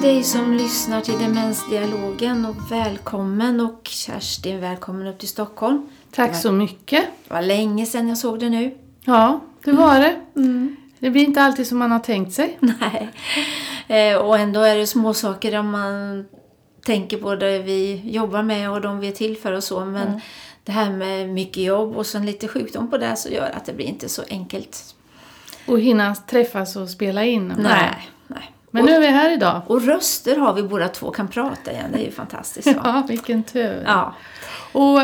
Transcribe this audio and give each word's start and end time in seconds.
till 0.00 0.08
dig 0.08 0.22
som 0.22 0.52
lyssnar 0.52 1.00
till 1.00 1.18
Demensdialogen 1.18 2.46
och 2.46 2.72
välkommen 2.72 3.60
och 3.60 3.80
Kerstin, 3.84 4.60
välkommen 4.60 5.06
upp 5.06 5.18
till 5.18 5.28
Stockholm. 5.28 5.88
Tack 6.10 6.36
så 6.36 6.52
mycket. 6.52 7.04
Det 7.28 7.34
var 7.34 7.42
länge 7.42 7.86
sedan 7.86 8.08
jag 8.08 8.18
såg 8.18 8.40
dig 8.40 8.50
nu. 8.50 8.74
Ja, 9.04 9.40
det 9.64 9.72
var 9.72 10.00
det. 10.00 10.20
Det 10.98 11.10
blir 11.10 11.24
inte 11.24 11.42
alltid 11.42 11.66
som 11.66 11.78
man 11.78 11.90
har 11.90 11.98
tänkt 11.98 12.32
sig. 12.32 12.58
Nej. 12.60 13.08
Eh, 13.88 14.18
och 14.18 14.38
ändå 14.38 14.60
är 14.60 14.76
det 14.76 14.86
små 14.86 15.14
saker 15.14 15.58
om 15.58 15.70
man 15.70 16.24
tänker 16.84 17.16
på 17.16 17.34
det 17.34 17.58
vi 17.58 18.02
jobbar 18.04 18.42
med 18.42 18.70
och 18.70 18.80
de 18.80 19.00
vi 19.00 19.08
är 19.08 19.12
till 19.12 19.36
för 19.36 19.52
och 19.52 19.64
så. 19.64 19.84
Men 19.84 20.20
det 20.64 20.72
här 20.72 20.90
med 20.90 21.28
mycket 21.28 21.62
jobb 21.62 21.96
och 21.96 22.06
sen 22.06 22.26
lite 22.26 22.48
sjukdom 22.48 22.90
på 22.90 22.98
det 22.98 23.16
så 23.16 23.28
gör 23.28 23.50
att 23.56 23.64
det 23.64 23.72
blir 23.72 23.86
inte 23.86 24.08
så 24.08 24.22
enkelt. 24.28 24.94
Och 25.66 25.80
hinna 25.80 26.14
träffas 26.14 26.76
och 26.76 26.88
spela 26.88 27.24
in. 27.24 27.48
Nej. 27.48 27.56
Nej. 27.58 28.10
Men 28.70 28.84
nu 28.84 28.92
är 28.92 29.00
vi 29.00 29.06
här 29.06 29.32
idag. 29.32 29.62
Och 29.66 29.82
röster 29.82 30.36
har 30.36 30.54
vi 30.54 30.62
båda 30.62 30.88
två, 30.88 31.10
kan 31.10 31.28
prata 31.28 31.72
igen. 31.72 31.90
Det 31.92 31.98
är 31.98 32.04
ju 32.04 32.10
fantastiskt. 32.10 32.66
Va? 32.66 32.82
Ja, 32.84 33.02
vilken 33.08 33.42
tur. 33.42 33.82
Ja. 33.86 34.14
Och 34.72 35.00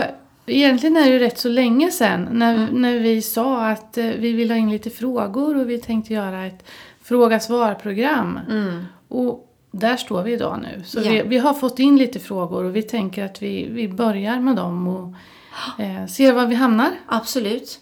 egentligen 0.46 0.96
är 0.96 1.04
det 1.04 1.10
ju 1.10 1.18
rätt 1.18 1.38
så 1.38 1.48
länge 1.48 1.90
sedan 1.90 2.28
när, 2.32 2.68
när 2.72 2.98
vi 2.98 3.22
sa 3.22 3.66
att 3.66 3.98
eh, 3.98 4.04
vi 4.06 4.32
vill 4.32 4.50
ha 4.50 4.56
in 4.58 4.70
lite 4.70 4.90
frågor 4.90 5.56
och 5.60 5.70
vi 5.70 5.78
tänkte 5.78 6.14
göra 6.14 6.46
ett 6.46 6.64
fråga-svar-program. 7.02 8.40
Mm. 8.50 8.84
Och 9.08 9.52
där 9.70 9.96
står 9.96 10.22
vi 10.22 10.32
idag 10.32 10.58
nu. 10.62 10.82
Så 10.84 11.00
Ja. 11.00 11.10
vi, 11.10 11.22
vi 11.22 11.38
har 11.38 11.54
fått 11.54 11.78
in 11.78 11.96
lite 11.96 12.18
frågor 12.20 12.64
och 12.64 12.76
vi 12.76 12.82
tänker 12.82 13.24
att 13.24 13.42
vi, 13.42 13.68
vi 13.70 13.88
börjar 13.88 14.40
med 14.40 14.56
dem 14.56 14.88
och 14.88 15.14
eh, 15.84 16.06
ser 16.06 16.32
var 16.32 16.46
vi 16.46 16.54
hamnar. 16.54 16.90
Absolut. 17.06 17.80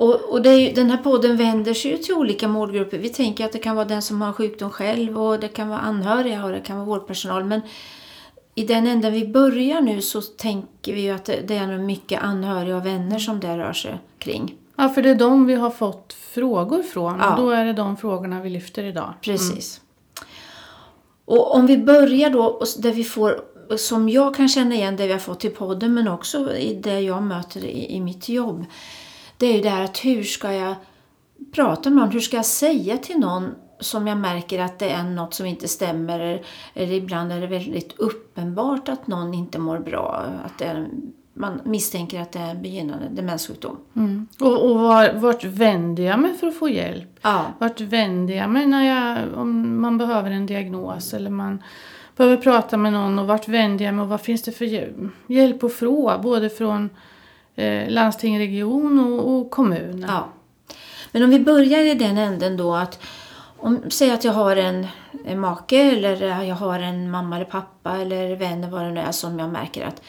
Och, 0.00 0.14
och 0.14 0.46
ju, 0.46 0.72
den 0.72 0.90
här 0.90 0.96
podden 0.96 1.36
vänder 1.36 1.74
sig 1.74 1.90
ju 1.90 1.98
till 1.98 2.14
olika 2.14 2.48
målgrupper. 2.48 2.98
Vi 2.98 3.08
tänker 3.08 3.44
att 3.44 3.52
det 3.52 3.58
kan 3.58 3.76
vara 3.76 3.84
den 3.84 4.02
som 4.02 4.22
har 4.22 4.32
sjukdom 4.32 4.70
själv 4.70 5.18
och 5.18 5.40
det 5.40 5.48
kan 5.48 5.68
vara 5.68 5.78
anhöriga 5.78 6.44
och 6.44 6.50
det 6.50 6.60
kan 6.60 6.76
vara 6.76 6.86
vårdpersonal. 6.86 7.44
Men 7.44 7.60
i 8.54 8.64
den 8.64 8.86
änden 8.86 9.12
vi 9.12 9.28
börjar 9.28 9.80
nu 9.80 10.00
så 10.00 10.22
tänker 10.22 10.92
vi 10.92 11.00
ju 11.00 11.10
att 11.10 11.24
det, 11.24 11.56
är 11.56 11.66
nog 11.66 11.80
mycket 11.80 12.22
anhöriga 12.22 12.76
och 12.76 12.86
vänner 12.86 13.18
som 13.18 13.40
det 13.40 13.58
rör 13.58 13.72
sig 13.72 13.98
kring. 14.18 14.54
Ja, 14.76 14.88
för 14.88 15.02
det 15.02 15.10
är 15.10 15.14
de 15.14 15.46
vi 15.46 15.54
har 15.54 15.70
fått 15.70 16.12
frågor 16.12 16.82
från. 16.82 17.18
Ja. 17.18 17.30
Och 17.30 17.42
då 17.42 17.50
är 17.50 17.64
det 17.64 17.72
de 17.72 17.96
frågorna 17.96 18.40
vi 18.40 18.50
lyfter 18.50 18.84
idag. 18.84 19.14
Precis. 19.20 19.80
Och 21.24 21.54
om 21.54 21.66
vi 21.66 21.78
börjar 21.78 22.30
då 22.30 22.62
där 22.78 22.92
vi 22.92 23.04
får, 23.04 23.40
som 23.76 24.08
jag 24.08 24.34
kan 24.34 24.48
känna 24.48 24.74
igen 24.74 24.96
det 24.96 25.06
vi 25.06 25.12
har 25.12 25.20
fått 25.20 25.44
i 25.44 25.50
podden 25.50 25.94
men 25.94 26.08
också 26.08 26.56
i 26.56 26.74
det 26.74 27.00
jag 27.00 27.22
möter 27.22 27.64
i, 27.64 27.94
i 27.94 28.00
mitt 28.00 28.28
jobb. 28.28 28.66
Det 29.40 29.46
är 29.46 29.54
ju 29.54 29.60
det 29.60 29.68
här 29.68 29.84
att 29.84 30.04
hur 30.04 30.22
ska 30.22 30.52
jag 30.52 30.74
prata 31.52 31.90
med 31.90 31.98
någon? 31.98 32.12
Hur 32.12 32.20
ska 32.20 32.36
jag 32.36 32.46
säga 32.46 32.96
till 32.96 33.18
någon 33.18 33.54
som 33.80 34.06
jag 34.06 34.18
märker 34.18 34.58
att 34.58 34.78
det 34.78 34.90
är 34.90 35.02
något 35.02 35.34
som 35.34 35.46
inte 35.46 35.68
stämmer? 35.68 36.20
Eller, 36.20 36.42
eller 36.74 36.92
ibland 36.92 37.32
är 37.32 37.40
det 37.40 37.46
väldigt 37.46 37.98
uppenbart 37.98 38.88
att 38.88 39.06
någon 39.06 39.34
inte 39.34 39.58
mår 39.58 39.78
bra. 39.78 40.24
Att 40.44 40.60
är, 40.60 40.88
man 41.34 41.60
misstänker 41.64 42.20
att 42.20 42.32
det 42.32 42.38
är 42.38 42.50
en 42.50 42.62
begynnande 42.62 43.08
demenssjukdom. 43.10 43.76
Mm. 43.96 44.28
Och, 44.40 44.70
och 44.70 44.80
var, 44.80 45.12
vart 45.12 45.44
vänder 45.44 46.02
jag 46.02 46.20
mig 46.20 46.34
för 46.34 46.46
att 46.46 46.58
få 46.58 46.68
hjälp? 46.68 47.08
Ja, 47.22 47.44
Vart 47.58 47.80
vänder 47.80 48.34
jag 48.34 48.50
mig 48.50 48.66
när 48.66 48.86
jag, 48.86 49.38
om 49.38 49.80
man 49.80 49.98
behöver 49.98 50.30
en 50.30 50.46
diagnos 50.46 51.14
eller 51.14 51.30
man 51.30 51.62
behöver 52.16 52.36
prata 52.36 52.76
med 52.76 52.92
någon 52.92 53.18
och 53.18 53.26
vart 53.26 53.48
vänder 53.48 53.84
jag 53.84 53.94
mig 53.94 54.02
och 54.02 54.08
vad 54.08 54.20
finns 54.20 54.42
det 54.42 54.52
för 54.52 54.64
hjälp, 54.64 54.96
hjälp 55.26 55.64
att 55.64 55.72
få? 55.72 56.20
Både 56.22 56.50
från 56.50 56.90
eh, 57.60 57.90
landsting, 57.90 58.38
region 58.38 58.98
och, 58.98 59.34
och 59.34 59.50
kommun. 59.50 60.06
Ja. 60.08 60.28
Men 61.12 61.22
om 61.22 61.30
vi 61.30 61.40
börjar 61.40 61.80
i 61.80 61.94
den 61.94 62.18
änden 62.18 62.56
då 62.56 62.74
att 62.74 62.98
om, 63.58 63.80
säg 63.88 64.10
att 64.10 64.24
jag 64.24 64.32
har 64.32 64.56
en, 64.56 64.86
en 65.24 65.40
make 65.40 65.76
eller 65.76 66.42
jag 66.42 66.56
har 66.56 66.78
en 66.78 67.10
mamma 67.10 67.36
eller 67.36 67.44
pappa 67.44 67.96
eller 67.96 68.36
vän 68.36 68.58
eller 68.58 68.72
vad 68.72 68.84
det 68.84 68.90
nu 68.90 69.00
är 69.00 69.12
som 69.12 69.38
jag 69.38 69.50
märker 69.50 69.86
att 69.86 70.02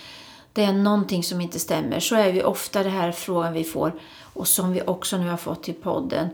det 0.54 0.64
är 0.64 0.74
någonting 0.74 1.24
som 1.24 1.42
inte 1.42 1.60
stämmer 1.60 2.00
så 2.00 2.16
är 2.16 2.34
ju 2.34 2.44
ofta 2.44 2.84
det 2.84 2.90
här 2.90 3.12
frågan 3.12 3.54
vi 3.54 3.64
får 3.64 3.94
och 4.34 4.48
som 4.48 4.74
vi 4.74 4.82
också 4.82 5.18
nu 5.18 5.30
har 5.30 5.38
fått 5.38 5.64
till 5.64 5.74
podden. 5.74 6.30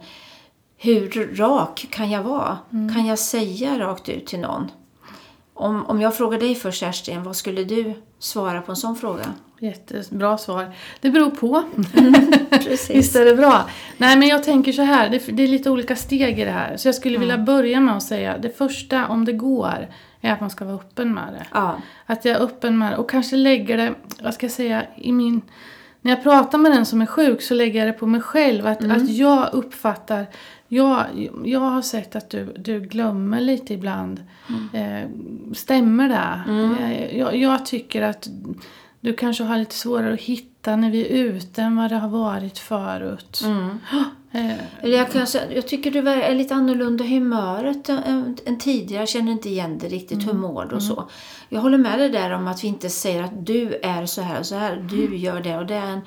Hur 0.77 1.35
rak 1.35 1.87
kan 1.91 2.11
jag 2.11 2.23
vara? 2.23 2.57
Kan 2.69 3.05
jag 3.05 3.19
säga 3.19 3.79
rakt 3.79 4.09
ut 4.09 4.25
till 4.27 4.39
någon? 4.39 4.71
Om, 5.59 5.85
om 5.85 6.01
jag 6.01 6.15
frågar 6.17 6.39
dig 6.39 6.55
först 6.55 6.79
Kerstin, 6.79 7.23
vad 7.23 7.35
skulle 7.35 7.63
du 7.63 7.93
svara 8.19 8.61
på 8.61 8.71
en 8.71 8.75
sån 8.75 8.95
fråga? 8.95 9.33
Jättebra 9.59 10.37
svar. 10.37 10.73
Det 11.01 11.09
beror 11.09 11.29
på. 11.29 11.63
Precis. 12.49 12.89
Visst 12.89 13.15
är 13.15 13.25
det 13.25 13.35
bra? 13.35 13.69
Nej 13.97 14.17
men 14.17 14.27
jag 14.27 14.43
tänker 14.43 14.71
så 14.71 14.81
här, 14.81 15.09
det, 15.09 15.17
det 15.31 15.43
är 15.43 15.47
lite 15.47 15.69
olika 15.69 15.95
steg 15.95 16.39
i 16.39 16.45
det 16.45 16.51
här. 16.51 16.77
Så 16.77 16.87
jag 16.87 16.95
skulle 16.95 17.17
vilja 17.17 17.37
börja 17.37 17.79
med 17.79 17.97
att 17.97 18.03
säga, 18.03 18.37
det 18.37 18.57
första 18.57 19.07
om 19.07 19.25
det 19.25 19.33
går, 19.33 19.87
är 20.21 20.31
att 20.31 20.41
man 20.41 20.49
ska 20.49 20.65
vara 20.65 20.75
öppen 20.75 21.13
med 21.13 21.33
det. 21.33 21.45
Ja. 21.53 21.81
Att 22.05 22.25
jag 22.25 22.35
är 22.35 22.41
öppen 22.41 22.77
med 22.77 22.91
det 22.91 22.97
och 22.97 23.09
kanske 23.09 23.35
lägger 23.35 23.77
det, 23.77 23.93
vad 24.23 24.33
ska 24.33 24.45
jag 24.45 24.53
säga, 24.53 24.83
i 24.95 25.11
min... 25.11 25.41
När 26.01 26.11
jag 26.11 26.23
pratar 26.23 26.57
med 26.57 26.71
den 26.71 26.85
som 26.85 27.01
är 27.01 27.05
sjuk 27.05 27.41
så 27.41 27.53
lägger 27.53 27.79
jag 27.79 27.87
det 27.89 27.99
på 27.99 28.07
mig 28.07 28.21
själv. 28.21 28.67
Att, 28.67 28.91
att 28.91 29.09
jag 29.09 29.49
uppfattar, 29.53 30.25
jag, 30.67 31.29
jag 31.45 31.59
har 31.59 31.81
sett 31.81 32.15
att 32.15 32.29
du, 32.29 32.53
du 32.57 32.79
glömmer 32.79 33.41
lite 33.41 33.73
ibland. 33.73 34.23
Eh, 34.73 35.09
stämmer 35.53 36.09
det? 36.09 36.41
Eh, 36.83 37.17
jag, 37.17 37.35
jag 37.37 37.65
tycker 37.65 38.01
att 38.01 38.27
du 38.99 39.13
kanske 39.13 39.43
har 39.43 39.57
lite 39.57 39.75
svårare 39.75 40.13
att 40.13 40.19
hitta 40.19 40.75
när 40.75 40.91
vi 40.91 41.05
är 41.05 41.23
ute 41.23 41.61
än 41.61 41.75
vad 41.75 41.91
det 41.91 41.95
har 41.95 42.09
varit 42.09 42.57
förut. 42.57 43.41
Eh, 44.31 44.51
Eller 44.81 44.97
jag, 44.97 45.11
kan 45.11 45.27
jag 45.55 45.67
tycker 45.67 45.91
du 45.91 46.09
är 46.09 46.35
lite 46.35 46.55
annorlunda 46.55 47.03
i 47.03 47.07
humöret 47.07 47.89
än, 47.89 48.59
tidigare. 48.59 49.01
Jag 49.01 49.09
känner 49.09 49.31
inte 49.31 49.49
igen 49.49 49.77
det 49.77 49.87
riktigt. 49.87 50.27
Hur 50.27 50.33
mår 50.33 50.65
du 50.65 50.75
och 50.75 50.83
så. 50.83 51.09
Jag 51.49 51.61
håller 51.61 51.77
med 51.77 51.99
dig 51.99 52.09
där 52.09 52.31
om 52.31 52.47
att 52.47 52.63
vi 52.63 52.67
inte 52.67 52.89
säger 52.89 53.23
att 53.23 53.45
du 53.45 53.79
är 53.83 54.05
så 54.05 54.21
här 54.21 54.39
och 54.39 54.45
så 54.45 54.55
här. 54.55 54.87
Du 54.89 55.17
gör 55.17 55.41
det 55.41 55.57
och 55.57 55.65
det 55.65 55.75
är 55.75 55.87
en, 55.91 56.01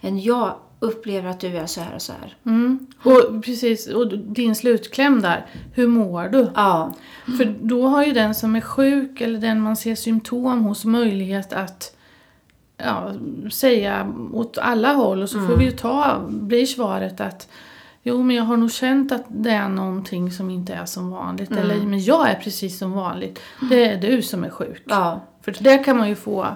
en 0.00 0.20
jag 0.20 0.54
upplever 0.80 1.30
att 1.30 1.40
du 1.40 1.56
är 1.56 1.66
så 1.66 1.80
här 1.80 1.94
och 1.94 2.02
så 2.02 2.12
här. 2.12 2.36
mm. 2.46 2.86
Och 3.02 3.44
precis, 3.44 3.86
och 3.88 4.18
din 4.18 4.54
slutkläm 4.54 5.22
där. 5.22 5.46
Hur 5.72 5.86
mår 5.88 6.28
du? 6.28 6.50
Ja, 6.54 6.94
För 7.38 7.54
då 7.62 7.86
har 7.86 8.04
ju 8.04 8.12
den 8.12 8.34
som 8.34 8.56
är 8.56 8.60
sjuk 8.60 9.20
eller 9.20 9.38
den 9.38 9.60
man 9.60 9.76
ser 9.76 9.94
symptom 9.94 10.64
hos 10.64 10.84
möjlighet 10.84 11.52
att 11.52 11.96
ja, 12.76 13.12
säga 13.52 14.14
åt 14.32 14.58
alla 14.58 14.92
håll 14.92 15.22
och 15.22 15.30
så 15.30 15.46
får 15.46 15.56
vi 15.56 15.64
ju 15.64 15.70
ta, 15.70 16.20
blir 16.28 16.66
svaret 16.66 17.20
att 17.20 17.48
jo 18.02 18.22
men 18.22 18.36
jag 18.36 18.44
har 18.44 18.56
nog 18.56 18.72
känt 18.72 19.12
att 19.12 19.24
det 19.28 19.50
är 19.50 19.68
någonting 19.68 20.30
som 20.30 20.50
inte 20.50 20.74
är 20.74 20.86
som 20.86 21.10
vanligt 21.10 21.50
eller 21.50 21.76
men 21.76 22.00
jag 22.00 22.30
är 22.30 22.34
precis 22.34 22.78
som 22.78 22.92
vanligt. 22.92 23.40
Det 23.70 23.84
är 23.84 24.00
du 24.00 24.22
som 24.22 24.44
är 24.44 24.50
sjuk. 24.50 24.82
ja. 24.86 25.20
För 25.42 25.56
det 25.60 25.78
kan 25.78 25.96
man 25.96 26.08
ju 26.08 26.14
få 26.14 26.46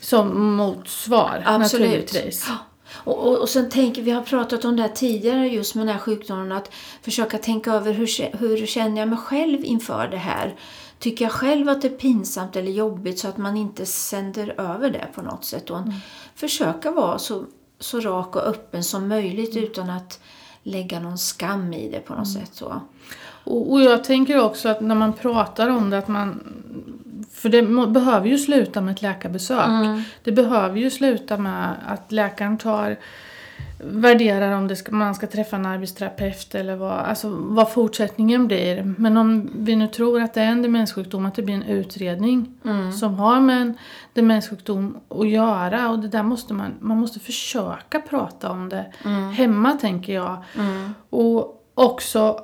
som 0.00 0.52
motsvar 0.56 1.42
Absolut. 1.44 1.90
naturligtvis. 1.90 2.50
Och, 2.94 3.28
och, 3.28 3.38
och 3.38 3.48
sen 3.48 3.70
tänker 3.70 4.02
vi 4.02 4.10
har 4.10 4.22
pratat 4.22 4.64
om 4.64 4.76
det 4.76 4.82
här 4.82 4.88
tidigare 4.88 5.48
just 5.48 5.74
med 5.74 5.86
den 5.86 5.94
här 5.94 6.00
sjukdomen 6.00 6.52
att 6.52 6.70
försöka 7.02 7.38
tänka 7.38 7.72
över 7.72 7.92
hur, 7.92 8.36
hur 8.36 8.66
känner 8.66 9.00
jag 9.00 9.08
mig 9.08 9.18
själv 9.18 9.64
inför 9.64 10.08
det 10.08 10.16
här. 10.16 10.54
Tycker 10.98 11.24
jag 11.24 11.32
själv 11.32 11.68
att 11.68 11.82
det 11.82 11.88
är 11.88 11.96
pinsamt 11.96 12.56
eller 12.56 12.72
jobbigt 12.72 13.18
så 13.18 13.28
att 13.28 13.36
man 13.36 13.56
inte 13.56 13.86
sänder 13.86 14.60
över 14.60 14.90
det 14.90 15.06
på 15.14 15.22
något 15.22 15.44
sätt. 15.44 15.70
Och 15.70 15.78
en, 15.78 15.94
Försöka 16.34 16.90
vara 16.90 17.18
så, 17.18 17.44
så 17.78 18.00
rak 18.00 18.36
och 18.36 18.42
öppen 18.42 18.84
som 18.84 19.08
möjligt 19.08 19.56
utan 19.56 19.90
att 19.90 20.20
lägga 20.62 21.00
någon 21.00 21.18
skam 21.18 21.72
i 21.72 21.90
det 21.90 22.00
på 22.00 22.14
något 22.14 22.32
sätt. 22.32 22.50
Så. 22.52 22.80
Och, 23.44 23.72
och 23.72 23.82
jag 23.82 24.04
tänker 24.04 24.40
också 24.40 24.68
att 24.68 24.80
när 24.80 24.94
man 24.94 25.12
pratar 25.12 25.68
om 25.68 25.90
det 25.90 25.98
att 25.98 26.08
man 26.08 26.40
för 27.42 27.48
det 27.48 27.62
behöver 27.92 28.28
ju 28.28 28.38
sluta 28.38 28.80
med 28.80 28.92
ett 28.92 29.02
läkarbesök. 29.02 29.68
Det 30.24 30.32
behöver 30.32 30.78
ju 30.78 30.90
sluta 30.90 31.38
med 31.38 31.74
att 31.86 32.12
läkaren 32.12 32.58
tar 32.58 32.96
värderar 33.84 34.52
om 34.52 34.76
ska, 34.76 34.92
man 34.92 35.14
ska 35.14 35.26
träffa 35.26 35.56
en 35.56 35.66
arbetsterapeut 35.66 36.54
eller 36.54 36.76
vad, 36.76 36.92
alltså 36.92 37.28
vad 37.28 37.72
fortsättningen 37.72 38.46
blir. 38.46 38.94
Men 38.98 39.16
om 39.16 39.50
vi 39.54 39.76
nu 39.76 39.86
tror 39.86 40.20
att 40.20 40.34
det 40.34 40.40
är 40.40 40.46
en 40.46 40.62
demenssjukdom, 40.62 41.26
att 41.26 41.34
det 41.34 41.42
blir 41.42 41.54
en 41.54 41.62
utredning 41.62 42.54
som 43.00 43.14
har 43.14 43.40
med 43.40 43.62
en 43.62 43.78
demenssjukdom 44.12 44.96
att 45.08 45.28
göra. 45.28 45.90
Och 45.90 45.98
det 45.98 46.08
där 46.08 46.22
måste 46.22 46.54
man, 46.54 46.72
man 46.80 46.98
måste 46.98 47.20
försöka 47.20 48.00
prata 48.00 48.50
om 48.50 48.68
det 48.68 48.92
hemma 49.36 49.72
tänker 49.72 50.14
jag. 50.14 50.44
Och 51.10 51.64
också 51.74 52.40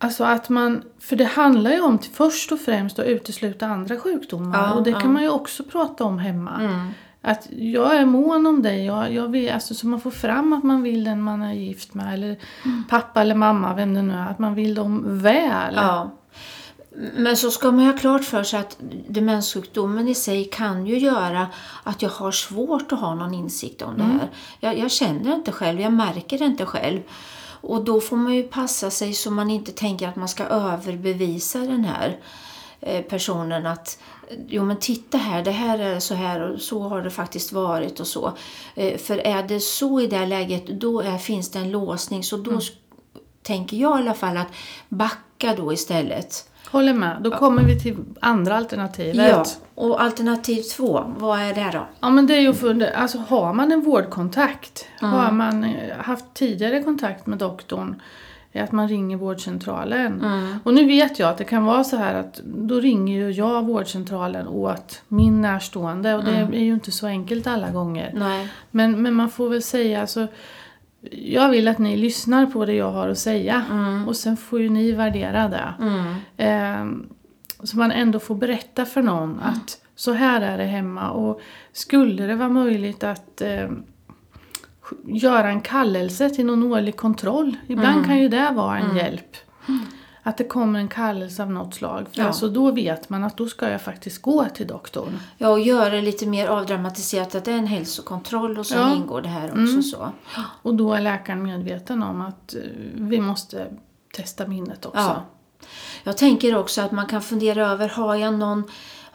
Alltså 0.00 0.24
att 0.24 0.48
man, 0.48 0.82
för 1.00 1.16
det 1.16 1.24
handlar 1.24 1.70
ju 1.70 1.80
om 1.80 1.98
till 1.98 2.10
först 2.10 2.52
och 2.52 2.60
främst 2.60 2.98
att 2.98 3.06
utesluta 3.06 3.66
andra 3.66 3.96
sjukdomar. 3.96 4.58
Ja, 4.58 4.74
och 4.74 4.82
det 4.82 4.90
ja. 4.90 5.00
kan 5.00 5.12
man 5.12 5.22
ju 5.22 5.28
också 5.28 5.62
prata 5.62 6.04
om 6.04 6.18
hemma. 6.18 6.60
Att 7.22 7.48
jag 7.50 7.96
är 7.96 8.04
mån 8.04 8.46
om 8.46 8.62
dig. 8.62 8.84
Jag, 8.84 9.12
jag 9.12 9.28
vill, 9.28 9.50
alltså, 9.50 9.74
så 9.74 9.86
man 9.86 10.00
får 10.00 10.10
fram 10.10 10.52
att 10.52 10.64
man 10.64 10.82
vill 10.82 11.04
den 11.04 11.22
man 11.22 11.42
är 11.42 11.52
gift 11.52 11.94
med. 11.94 12.14
Eller 12.14 12.36
pappa 12.88 13.20
eller 13.20 13.34
mamma, 13.34 13.74
vem 13.74 13.94
det 13.94 14.02
nu 14.02 14.14
är. 14.14 14.26
Att 14.26 14.38
man 14.38 14.54
vill 14.54 14.74
dem 14.74 15.18
väl. 15.18 15.74
Ja. 15.76 16.10
Men 17.16 17.36
så 17.36 17.50
ska 17.50 17.70
man 17.70 17.84
ju 17.84 17.90
ha 17.90 17.98
klart 17.98 18.24
för 18.24 18.42
sig 18.42 18.60
att 18.60 18.76
demenssjukdomen 19.08 20.08
i 20.08 20.14
sig 20.14 20.44
kan 20.44 20.86
ju 20.86 20.98
göra 20.98 21.46
att 21.82 22.02
jag 22.02 22.10
har 22.10 22.30
svårt 22.30 22.92
att 22.92 23.00
ha 23.00 23.14
någon 23.14 23.34
insikt 23.34 23.82
om 23.82 23.98
det 23.98 24.04
här. 24.04 24.30
Jag, 24.60 24.78
jag 24.78 24.90
känner 24.90 25.34
inte 25.34 25.52
själv, 25.52 25.80
jag 25.80 25.92
märker 25.92 26.38
det 26.38 26.44
inte 26.44 26.66
själv. 26.66 27.00
Och 27.60 27.84
då 27.84 28.00
får 28.00 28.16
man 28.16 28.34
ju 28.34 28.42
passa 28.42 28.90
sig 28.90 29.12
så 29.12 29.30
man 29.30 29.50
inte 29.50 29.72
tänker 29.72 30.08
att 30.08 30.16
man 30.16 30.28
ska 30.28 30.44
överbevisa 30.44 31.58
den 31.58 31.84
här 31.84 32.16
eh, 32.80 33.02
personen 33.02 33.66
att 33.66 33.98
jo 34.48 34.64
men 34.64 34.76
titta 34.76 35.18
här, 35.18 35.44
det 35.44 35.50
här 35.50 35.78
är 35.78 36.00
så 36.00 36.14
här 36.14 36.40
och 36.40 36.60
så 36.60 36.80
har 36.80 37.02
det 37.02 37.10
faktiskt 37.10 37.52
varit 37.52 38.00
och 38.00 38.06
så. 38.06 38.32
Eh, 38.74 38.98
för 38.98 39.18
är 39.18 39.42
det 39.42 39.60
så 39.60 40.00
i 40.00 40.06
det 40.06 40.26
läget 40.26 40.66
då 40.66 41.00
är, 41.00 41.18
finns 41.18 41.50
det 41.50 41.58
en 41.58 41.70
låsning 41.70 42.24
så 42.24 42.36
då 42.36 42.50
mm. 42.50 42.62
tänker 43.42 43.76
jag 43.76 43.98
i 43.98 44.02
alla 44.02 44.14
fall 44.14 44.36
att 44.36 44.48
backa 44.88 45.54
då 45.56 45.72
istället. 45.72 46.50
Håller 46.70 46.94
med. 46.94 47.16
Då 47.20 47.30
kommer 47.30 47.62
vi 47.62 47.80
till 47.80 47.96
andra 48.20 48.56
alternativet. 48.56 49.30
Ja, 49.30 49.44
och 49.74 50.02
alternativ 50.02 50.62
två, 50.62 51.14
vad 51.18 51.40
är 51.40 51.54
det 51.54 51.70
då? 51.72 51.86
Ja, 52.00 52.10
men 52.10 52.26
det 52.26 52.36
är 52.36 52.40
ju 52.40 52.54
för, 52.54 52.92
alltså 52.96 53.18
har 53.18 53.54
man 53.54 53.72
en 53.72 53.80
vårdkontakt, 53.80 54.86
mm. 55.00 55.12
har 55.12 55.32
man 55.32 55.64
eh, 55.64 55.96
haft 55.98 56.24
tidigare 56.34 56.82
kontakt 56.82 57.26
med 57.26 57.38
doktorn, 57.38 58.02
att 58.54 58.72
man 58.72 58.88
ringer 58.88 59.16
vårdcentralen. 59.16 60.20
Mm. 60.20 60.58
Och 60.64 60.74
nu 60.74 60.86
vet 60.86 61.18
jag 61.18 61.28
att 61.28 61.38
det 61.38 61.44
kan 61.44 61.64
vara 61.64 61.84
så 61.84 61.96
här 61.96 62.14
att 62.14 62.40
då 62.44 62.80
ringer 62.80 63.18
ju 63.18 63.30
jag 63.30 63.66
vårdcentralen 63.66 64.48
åt 64.48 65.02
min 65.08 65.40
närstående 65.40 66.14
och 66.14 66.24
det 66.24 66.36
mm. 66.36 66.54
är 66.54 66.64
ju 66.64 66.74
inte 66.74 66.92
så 66.92 67.06
enkelt 67.06 67.46
alla 67.46 67.70
gånger. 67.70 68.12
Nej. 68.14 68.48
Men, 68.70 69.02
men 69.02 69.14
man 69.14 69.30
får 69.30 69.48
väl 69.48 69.62
säga 69.62 70.00
alltså 70.00 70.26
jag 71.10 71.50
vill 71.50 71.68
att 71.68 71.78
ni 71.78 71.96
lyssnar 71.96 72.46
på 72.46 72.64
det 72.64 72.72
jag 72.72 72.92
har 72.92 73.08
att 73.08 73.18
säga 73.18 73.64
mm. 73.70 74.08
och 74.08 74.16
sen 74.16 74.36
får 74.36 74.60
ju 74.60 74.68
ni 74.68 74.92
värdera 74.92 75.48
det. 75.48 75.74
Mm. 75.80 76.14
Eh, 76.36 77.06
så 77.62 77.76
man 77.76 77.90
ändå 77.90 78.18
får 78.18 78.34
berätta 78.34 78.84
för 78.84 79.02
någon 79.02 79.32
mm. 79.32 79.44
att 79.44 79.80
så 79.94 80.12
här 80.12 80.40
är 80.40 80.58
det 80.58 80.64
hemma 80.64 81.10
och 81.10 81.40
skulle 81.72 82.26
det 82.26 82.34
vara 82.34 82.48
möjligt 82.48 83.04
att 83.04 83.40
eh, 83.40 83.70
göra 85.06 85.48
en 85.48 85.60
kallelse 85.60 86.30
till 86.30 86.46
någon 86.46 86.62
årlig 86.62 86.96
kontroll. 86.96 87.56
Ibland 87.66 87.96
mm. 87.96 88.04
kan 88.04 88.18
ju 88.18 88.28
det 88.28 88.50
vara 88.54 88.78
en 88.78 88.84
mm. 88.84 88.96
hjälp. 88.96 89.36
Att 90.22 90.36
det 90.36 90.44
kommer 90.44 90.78
en 90.78 90.88
kallelse 90.88 91.42
av 91.42 91.50
något 91.50 91.74
slag. 91.74 92.06
För 92.12 92.20
ja. 92.20 92.26
alltså 92.26 92.48
då 92.48 92.70
vet 92.70 93.08
man 93.08 93.24
att 93.24 93.36
då 93.36 93.46
ska 93.46 93.70
jag 93.70 93.82
faktiskt 93.82 94.22
gå 94.22 94.44
till 94.44 94.66
doktorn. 94.66 95.20
Ja, 95.38 95.48
och 95.48 95.60
göra 95.60 95.90
det 95.90 96.02
lite 96.02 96.26
mer 96.26 96.46
avdramatiserat 96.46 97.34
att 97.34 97.44
det 97.44 97.52
är 97.52 97.58
en 97.58 97.66
hälsokontroll 97.66 98.58
och 98.58 98.66
så 98.66 98.74
ja. 98.74 98.94
ingår 98.94 99.22
det 99.22 99.28
här 99.28 99.48
också. 99.48 99.60
Mm. 99.60 99.82
så. 99.82 100.12
Och 100.62 100.74
då 100.74 100.94
är 100.94 101.00
läkaren 101.00 101.42
medveten 101.42 102.02
om 102.02 102.20
att 102.20 102.54
eh, 102.54 102.60
vi 102.94 103.20
måste 103.20 103.66
testa 104.14 104.46
minnet 104.46 104.86
också. 104.86 105.00
Ja. 105.00 105.24
Jag 106.04 106.16
tänker 106.16 106.56
också 106.56 106.82
att 106.82 106.92
man 106.92 107.06
kan 107.06 107.22
fundera 107.22 107.70
över, 107.70 107.88
har 107.88 108.14
jag 108.14 108.34
någon 108.34 108.64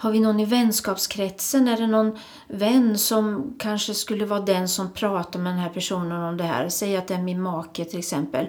har 0.03 0.11
vi 0.11 0.19
någon 0.19 0.39
i 0.39 0.45
vänskapskretsen? 0.45 1.67
Är 1.67 1.77
det 1.77 1.87
någon 1.87 2.17
vän 2.47 2.97
som 2.97 3.55
kanske 3.59 3.93
skulle 3.93 4.25
vara 4.25 4.39
den 4.39 4.69
som 4.69 4.93
pratar 4.93 5.39
med 5.39 5.51
den 5.51 5.59
här 5.59 5.69
personen 5.69 6.23
om 6.23 6.37
det 6.37 6.43
här? 6.43 6.69
Säg 6.69 6.97
att 6.97 7.07
det 7.07 7.13
är 7.13 7.21
min 7.21 7.41
make 7.41 7.85
till 7.85 7.99
exempel 7.99 8.47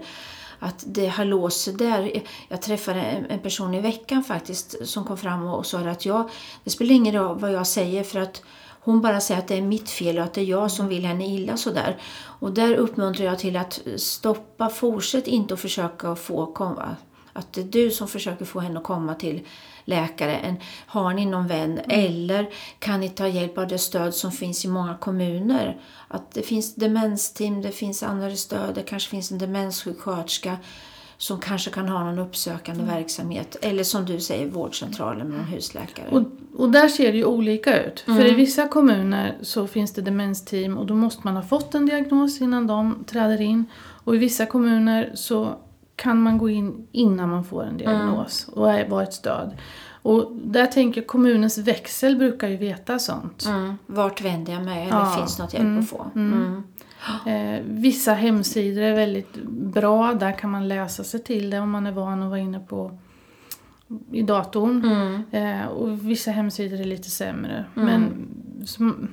att 0.58 0.84
det 0.86 1.08
har 1.08 1.24
låst 1.24 1.60
sig 1.60 1.74
där. 1.74 2.22
Jag 2.48 2.62
träffade 2.62 3.00
en 3.00 3.38
person 3.38 3.74
i 3.74 3.80
veckan 3.80 4.24
faktiskt 4.24 4.88
som 4.88 5.04
kom 5.04 5.16
fram 5.16 5.46
och 5.46 5.66
sa 5.66 5.78
att 5.78 6.06
jag, 6.06 6.30
det 6.64 6.70
spelar 6.70 6.94
ingen 6.94 7.14
roll 7.14 7.38
vad 7.38 7.52
jag 7.52 7.66
säger 7.66 8.04
för 8.04 8.20
att 8.20 8.42
hon 8.84 9.00
bara 9.00 9.20
säger 9.20 9.40
att 9.40 9.48
det 9.48 9.56
är 9.56 9.62
mitt 9.62 9.90
fel 9.90 10.18
och 10.18 10.24
att 10.24 10.34
det 10.34 10.40
är 10.40 10.44
jag 10.44 10.70
som 10.70 10.88
vill 10.88 11.04
henne 11.04 11.26
illa 11.26 11.56
sådär. 11.56 11.96
Och 12.40 12.52
där 12.52 12.74
uppmuntrar 12.74 13.26
jag 13.26 13.38
till 13.38 13.56
att 13.56 13.80
stoppa, 13.96 14.68
fortsätt 14.68 15.26
inte 15.26 15.54
att 15.54 15.60
försöka 15.60 16.16
få 16.16 16.46
komma, 16.46 16.96
att 17.32 17.52
det 17.52 17.60
är 17.60 17.64
du 17.64 17.90
som 17.90 18.08
försöker 18.08 18.44
få 18.44 18.60
henne 18.60 18.78
att 18.78 18.84
komma 18.84 19.14
till 19.14 19.42
läkare. 19.84 20.56
har 20.86 21.14
ni 21.14 21.26
någon 21.26 21.46
vän? 21.46 21.78
Mm. 21.78 22.06
Eller 22.06 22.50
kan 22.78 23.00
ni 23.00 23.08
ta 23.08 23.28
hjälp 23.28 23.58
av 23.58 23.68
det 23.68 23.78
stöd 23.78 24.14
som 24.14 24.32
finns 24.32 24.64
i 24.64 24.68
många 24.68 24.96
kommuner? 24.96 25.80
Att 26.08 26.30
det 26.30 26.42
finns 26.42 26.74
demensteam, 26.74 27.62
det 27.62 27.72
finns 27.72 28.02
anhörigstöd, 28.02 28.74
det 28.74 28.82
kanske 28.82 29.10
finns 29.10 29.32
en 29.32 29.38
demenssjuksköterska 29.38 30.56
som 31.16 31.40
kanske 31.40 31.70
kan 31.70 31.88
ha 31.88 32.04
någon 32.04 32.18
uppsökande 32.18 32.82
mm. 32.82 32.94
verksamhet. 32.94 33.56
Eller 33.62 33.84
som 33.84 34.04
du 34.04 34.20
säger, 34.20 34.46
vårdcentralen 34.46 35.28
med 35.28 35.38
en 35.38 35.44
husläkare. 35.44 36.08
Och, 36.10 36.22
och 36.56 36.70
där 36.70 36.88
ser 36.88 37.12
det 37.12 37.18
ju 37.18 37.24
olika 37.24 37.82
ut. 37.84 38.04
Mm. 38.06 38.18
För 38.18 38.28
i 38.28 38.34
vissa 38.34 38.68
kommuner 38.68 39.38
så 39.42 39.66
finns 39.66 39.92
det 39.92 40.02
demensteam 40.02 40.78
och 40.78 40.86
då 40.86 40.94
måste 40.94 41.20
man 41.24 41.36
ha 41.36 41.42
fått 41.42 41.74
en 41.74 41.86
diagnos 41.86 42.40
innan 42.40 42.66
de 42.66 43.04
träder 43.06 43.40
in. 43.40 43.64
Och 44.04 44.14
i 44.14 44.18
vissa 44.18 44.46
kommuner 44.46 45.12
så 45.14 45.58
kan 45.96 46.22
man 46.22 46.38
gå 46.38 46.48
in 46.48 46.86
innan 46.92 47.28
man 47.28 47.44
får 47.44 47.64
en 47.64 47.76
diagnos 47.76 48.48
mm. 48.48 48.60
och 48.60 48.90
vara 48.90 49.02
ett 49.02 49.14
stöd. 49.14 49.56
Och 50.02 50.32
där 50.32 50.66
tänker 50.66 51.00
jag 51.00 51.08
kommunens 51.08 51.58
växel 51.58 52.16
brukar 52.16 52.48
ju 52.48 52.56
veta 52.56 52.98
sånt. 52.98 53.44
Mm. 53.46 53.78
Vart 53.86 54.20
vänder 54.20 54.52
jag 54.52 54.64
mig? 54.64 54.82
Eller 54.82 54.98
ja. 54.98 55.16
finns 55.18 55.38
något 55.38 55.54
hjälp 55.54 55.64
mm. 55.64 55.78
att 55.78 55.88
få? 55.88 56.06
Mm. 56.14 56.32
mm. 56.32 56.62
Eh, 57.26 57.62
vissa 57.66 58.12
hemsidor 58.12 58.82
är 58.82 58.94
väldigt 58.94 59.34
bra. 59.46 60.14
Där 60.14 60.32
kan 60.38 60.50
man 60.50 60.68
läsa 60.68 61.04
sig 61.04 61.22
till 61.22 61.50
det 61.50 61.60
om 61.60 61.70
man 61.70 61.86
är 61.86 61.92
van 61.92 62.22
att 62.22 62.28
vara 62.28 62.38
inne 62.38 62.60
på 62.60 62.98
i 64.12 64.22
datorn. 64.22 64.84
Mm. 64.84 65.22
Eh, 65.30 65.66
och 65.66 66.10
vissa 66.10 66.30
hemsidor 66.30 66.80
är 66.80 66.84
lite 66.84 67.10
sämre. 67.10 67.64
Mm. 67.76 67.86
Men, 67.86 68.28
som, 68.66 69.08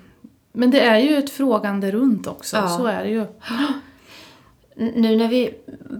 men 0.51 0.71
det 0.71 0.81
är 0.81 0.97
ju 0.97 1.17
ett 1.17 1.29
frågande 1.29 1.91
runt 1.91 2.27
också. 2.27 2.57
Ja. 2.57 2.67
Så 2.67 2.85
är 2.85 3.03
det 3.03 3.09
ju. 3.09 3.25
Nu 4.81 5.15
när 5.15 5.27
vi 5.27 5.53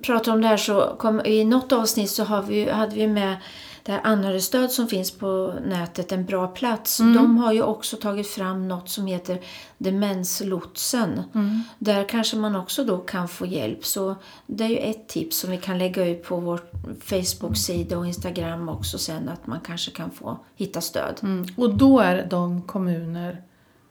pratar 0.04 0.32
om 0.32 0.42
det 0.42 0.48
här 0.48 0.58
så 0.58 0.96
kom, 1.00 1.22
i 1.26 1.44
något 1.44 1.72
avsnitt 1.72 2.10
så 2.10 2.24
har 2.24 2.42
vi, 2.42 2.70
hade 2.70 2.96
vi 2.96 3.08
med 3.08 3.36
det 3.84 3.92
här 3.92 4.02
anhörigstöd 4.04 4.72
som 4.72 4.88
finns 4.88 5.12
på 5.12 5.54
nätet, 5.66 6.12
En 6.12 6.26
bra 6.26 6.48
plats. 6.48 7.00
Mm. 7.00 7.16
De 7.16 7.38
har 7.38 7.54
ju 7.54 7.62
också 7.62 7.98
tagit 7.98 8.28
fram 8.28 8.68
något 8.68 8.90
som 8.90 9.06
heter 9.06 9.40
Demenslotsen. 9.78 11.22
Mm. 11.34 11.64
Där 11.80 12.04
kanske 12.10 12.38
man 12.38 12.56
också 12.56 12.84
då 12.84 12.98
kan 12.98 13.28
få 13.28 13.46
hjälp. 13.46 13.86
Så 13.86 14.16
det 14.48 14.64
är 14.64 14.70
ju 14.70 14.78
ett 14.78 15.08
tips 15.08 15.38
som 15.38 15.52
vi 15.52 15.58
kan 15.58 15.78
lägga 15.78 16.08
ut 16.08 16.24
på 16.24 16.36
vår 16.36 16.62
Facebook-sida 17.02 17.98
och 17.98 18.08
Instagram 18.08 18.70
också 18.70 18.98
sen 18.98 19.30
att 19.30 19.48
man 19.48 19.60
kanske 19.60 19.92
kan 19.92 20.12
få 20.12 20.40
hitta 20.56 20.82
stöd. 20.82 21.20
Mm. 21.24 21.46
Och 21.58 21.74
då 21.74 22.00
är 22.00 22.28
de 22.30 22.62
kommuner 22.62 23.42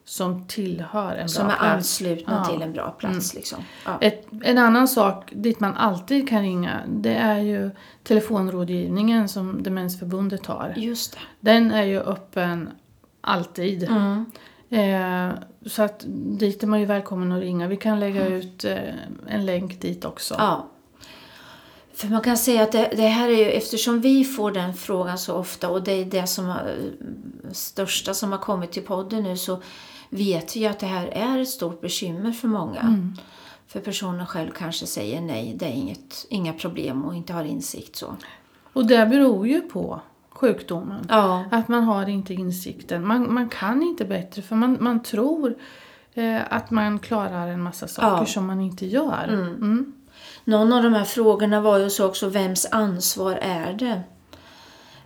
som 0.05 0.47
tillhör 0.47 1.17
en 1.17 1.29
som 1.29 1.47
bra 1.47 1.57
plats. 1.57 1.63
Som 1.97 2.07
är 2.07 2.15
anslutna 2.17 2.45
ja. 2.47 2.53
till 2.53 2.63
en 2.63 2.73
bra 2.73 2.91
plats. 2.91 3.33
Mm. 3.33 3.41
Liksom. 3.41 3.59
Ja. 3.85 3.99
Ett, 4.01 4.27
en 4.43 4.59
annan 4.59 4.89
sak 4.89 5.33
dit 5.37 5.61
man 5.61 5.75
alltid 5.75 6.29
kan 6.29 6.43
ringa 6.43 6.81
det 6.89 7.15
är 7.15 7.39
ju 7.39 7.71
telefonrådgivningen 8.03 9.29
som 9.29 9.63
Demensförbundet 9.63 10.47
har. 10.47 10.75
Just 10.77 11.13
det. 11.13 11.19
Den 11.41 11.71
är 11.71 11.83
ju 11.83 12.01
öppen 12.01 12.71
alltid. 13.21 13.83
Mm. 13.83 14.27
Eh, 14.71 15.35
så 15.67 15.83
att 15.83 16.05
dit 16.09 16.63
är 16.63 16.67
man 16.67 16.81
ju 16.81 16.87
välkommen 16.87 17.33
att 17.33 17.41
ringa. 17.41 17.69
Vi 17.69 17.77
kan 17.77 18.01
lägga 18.01 18.27
mm. 18.27 18.33
ut 18.33 18.65
eh, 18.65 18.79
en 19.27 19.47
länk 19.47 19.81
dit 19.81 20.05
också. 20.05 20.35
Ja. 20.39 20.67
För 22.01 22.09
man 22.09 22.21
kan 22.21 22.37
säga 22.37 22.63
att 22.63 22.73
det, 22.73 22.93
det, 22.97 23.07
här 23.07 23.29
är 23.29 23.37
ju, 23.37 23.45
eftersom 23.45 24.01
vi 24.01 24.25
får 24.25 24.51
den 24.53 24.75
frågan 24.75 25.19
så 25.19 25.35
ofta 25.35 25.69
och 25.69 25.83
det 25.83 25.93
är 25.93 26.05
det 26.05 26.27
som 26.27 26.45
har, 26.45 26.77
största 27.53 28.15
som 28.15 28.33
har 28.33 28.39
kommit 28.39 28.73
till 28.73 28.83
podden 28.83 29.23
nu 29.23 29.37
så 29.37 29.63
vet 30.11 30.57
vi 30.57 30.67
att 30.67 30.79
det 30.79 30.87
här 30.87 31.07
är 31.07 31.39
ett 31.39 31.49
stort 31.49 31.81
bekymmer 31.81 32.33
för 32.33 32.49
många. 32.49 32.81
Mm. 32.81 33.17
För 33.67 33.81
personen 33.81 34.27
själv 34.27 34.51
kanske 34.51 34.87
säger 34.87 35.21
nej, 35.21 35.55
det 35.59 35.67
är 35.67 35.73
inget, 35.73 36.27
inga 36.29 36.53
problem 36.53 37.05
och 37.05 37.15
inte 37.15 37.33
har 37.33 37.45
insikt. 37.45 37.97
så. 37.97 38.17
Och 38.73 38.87
det 38.87 39.07
beror 39.07 39.49
ju 39.49 39.61
på 39.61 40.01
sjukdomen. 40.31 41.07
Ja. 41.09 41.45
Att 41.51 41.69
man 41.69 41.85
har 41.85 42.09
inte 42.09 42.35
insikten. 42.35 43.07
Man, 43.07 43.35
man 43.35 43.49
kan 43.49 43.83
inte 43.83 44.05
bättre 44.05 44.43
för 44.43 44.57
man, 44.57 44.77
man 44.81 45.03
tror 45.03 45.55
eh, 46.15 46.41
att 46.51 46.71
man 46.71 46.99
klarar 46.99 47.47
en 47.47 47.63
massa 47.63 47.89
saker 47.89 48.09
ja. 48.09 48.27
som 48.27 48.47
man 48.47 48.61
inte 48.61 48.87
gör. 48.87 49.29
Mm. 49.29 49.47
Mm. 49.47 49.93
Någon 50.45 50.73
av 50.73 50.83
de 50.83 50.95
här 50.95 51.05
frågorna 51.05 51.61
var 51.61 51.79
ju 51.79 51.91
så 51.91 52.07
också, 52.07 52.29
vems 52.29 52.67
ansvar 52.71 53.39
är 53.43 53.73
det? 53.73 54.03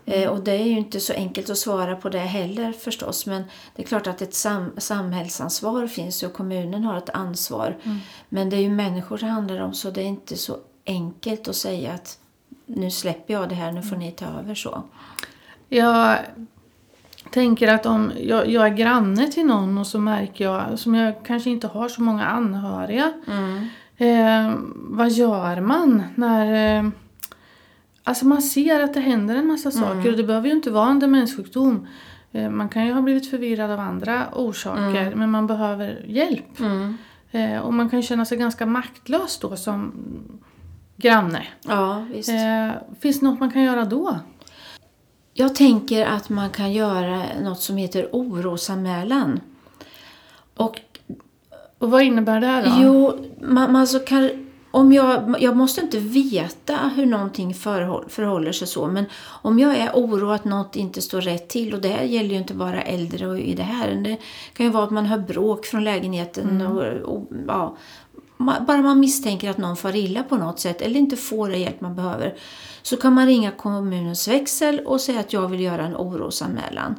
Mm. 0.06 0.30
och 0.30 0.40
det 0.40 0.52
är 0.52 0.64
ju 0.64 0.78
inte 0.78 1.00
så 1.00 1.12
enkelt 1.12 1.50
att 1.50 1.58
svara 1.58 1.96
på 1.96 2.08
det 2.08 2.18
heller 2.18 2.72
förstås. 2.72 3.26
Men 3.26 3.44
det 3.76 3.82
är 3.82 3.86
klart 3.86 4.06
att 4.06 4.22
ett 4.22 4.34
sam 4.34 4.70
samhällsansvar 4.76 5.86
finns 5.86 6.22
och 6.22 6.32
kommunen 6.32 6.84
har 6.84 6.98
ett 6.98 7.10
ansvar. 7.10 7.76
Mm. 7.82 7.98
Men 8.28 8.50
det 8.50 8.56
är 8.56 8.60
ju 8.60 8.70
människor 8.70 9.18
det 9.18 9.26
handlar 9.26 9.60
om 9.60 9.74
så 9.74 9.90
det 9.90 10.00
är 10.00 10.06
inte 10.06 10.36
så 10.36 10.56
enkelt 10.86 11.48
att 11.48 11.56
säga 11.56 11.92
att 11.92 12.18
nu 12.66 12.90
släpper 12.90 13.34
jag 13.34 13.48
det 13.48 13.54
här, 13.54 13.72
nu 13.72 13.82
får 13.82 13.96
ni 13.96 14.12
ta 14.12 14.26
över 14.26 14.54
så. 14.54 14.82
Jag 15.68 16.18
tänker 17.30 17.68
att 17.68 17.86
om 17.86 18.12
jag, 18.20 18.48
jag 18.48 18.66
är 18.66 18.74
granne 18.74 19.32
till 19.32 19.46
någon 19.46 19.78
och 19.78 19.86
så 19.86 19.98
märker 19.98 20.44
jag, 20.44 20.78
som 20.78 20.94
jag 20.94 21.14
kanske 21.24 21.50
inte 21.50 21.66
har 21.66 21.88
så 21.88 22.02
många 22.02 22.24
anhöriga. 22.24 23.12
Mm. 23.26 23.68
Eh, 24.04 24.54
vad 24.75 25.11
gör 25.11 25.61
man 25.61 26.02
när 26.14 26.78
eh, 26.78 26.90
Alltså 28.06 28.26
man 28.26 28.42
ser 28.42 28.80
att 28.80 28.94
det 28.94 29.00
händer 29.00 29.34
en 29.34 29.46
massa 29.46 29.70
saker 29.70 29.92
mm. 29.92 30.11
och 30.11 30.16
det 30.16 30.25
behöver 30.25 30.49
ju 30.49 30.54
inte 30.54 30.70
vara 30.70 30.90
en 30.90 30.99
demenssjukdom. 30.99 31.87
Eh, 32.32 32.50
man 32.50 32.68
kan 32.68 32.87
ju 32.87 32.92
ha 32.92 33.02
blivit 33.02 33.30
förvirrad 33.30 33.70
av 33.70 33.80
andra 33.80 34.28
orsaker 34.32 35.06
mm. 35.06 35.18
men 35.18 35.30
man 35.30 35.46
behöver 35.46 36.04
hjälp. 36.06 36.61
Mm. 36.61 36.96
Eh, 37.30 37.58
och 37.58 37.75
man 37.75 37.90
kan 37.90 38.02
känna 38.02 38.25
sig 38.25 38.38
ganska 38.38 38.66
maktlös 38.66 39.38
då 39.38 39.56
som 39.56 39.92
granne. 40.96 41.46
Ja, 41.62 42.06
visst. 42.12 42.28
Eh, 42.28 42.70
finns 43.00 43.20
det 43.20 43.26
något 43.26 43.40
man 43.40 43.50
kan 43.50 43.62
göra 43.62 43.84
då? 43.84 44.18
Jag 45.32 45.54
tänker 45.54 46.06
att 46.06 46.28
man 46.28 46.50
kan 46.50 46.73
göra 46.73 47.23
något 47.42 47.61
som 47.61 47.76
heter 47.76 48.08
orosanmälan. 48.12 49.40
Och, 50.54 50.80
och 51.84 51.90
vad 51.90 52.02
innebär 52.02 52.40
det 52.40 52.62
då? 52.64 52.76
Jo, 52.82 53.12
man, 53.40 53.72
man 53.72 53.76
alltså 53.76 53.98
kan 53.98 54.30
om 54.70 54.92
jag, 54.92 55.36
jag 55.40 55.56
måste 55.56 55.80
inte 55.80 55.98
veta 55.98 56.76
hur 56.96 57.06
någonting 57.06 57.54
förhåll, 57.54 58.04
förhåller 58.08 58.52
sig 58.52 58.68
så, 58.68 58.86
men 58.86 59.04
om 59.42 59.58
jag 59.58 59.76
är 59.76 59.90
oroad 59.94 60.34
att 60.34 60.44
något 60.44 60.76
inte 60.76 61.02
står 61.02 61.20
rätt 61.20 61.48
till, 61.48 61.74
och 61.74 61.80
det 61.80 61.88
här 61.88 62.04
gäller 62.04 62.30
ju 62.30 62.36
inte 62.36 62.54
bara 62.54 62.82
äldre 62.82 63.26
och 63.26 63.38
i 63.38 63.54
det 63.54 63.62
här, 63.62 63.94
det 63.94 64.16
kan 64.54 64.66
ju 64.66 64.72
vara 64.72 64.84
att 64.84 64.90
man 64.90 65.06
hör 65.06 65.18
bråk 65.18 65.66
från 65.66 65.84
lägenheten 65.84 66.60
och, 66.60 67.14
och 67.14 67.28
ja, 67.48 67.76
bara 68.38 68.82
man 68.82 69.00
misstänker 69.00 69.50
att 69.50 69.58
någon 69.58 69.76
far 69.76 69.96
illa 69.96 70.22
på 70.22 70.36
något 70.36 70.60
sätt 70.60 70.82
eller 70.82 71.00
inte 71.00 71.16
får 71.16 71.48
den 71.48 71.60
hjälp 71.60 71.80
man 71.80 71.96
behöver 71.96 72.34
så 72.82 72.96
kan 72.96 73.12
man 73.12 73.26
ringa 73.26 73.50
kommunens 73.50 74.28
växel 74.28 74.80
och 74.80 75.00
säga 75.00 75.20
att 75.20 75.32
jag 75.32 75.48
vill 75.48 75.60
göra 75.60 75.86
en 75.86 75.96
orosanmälan. 75.96 76.94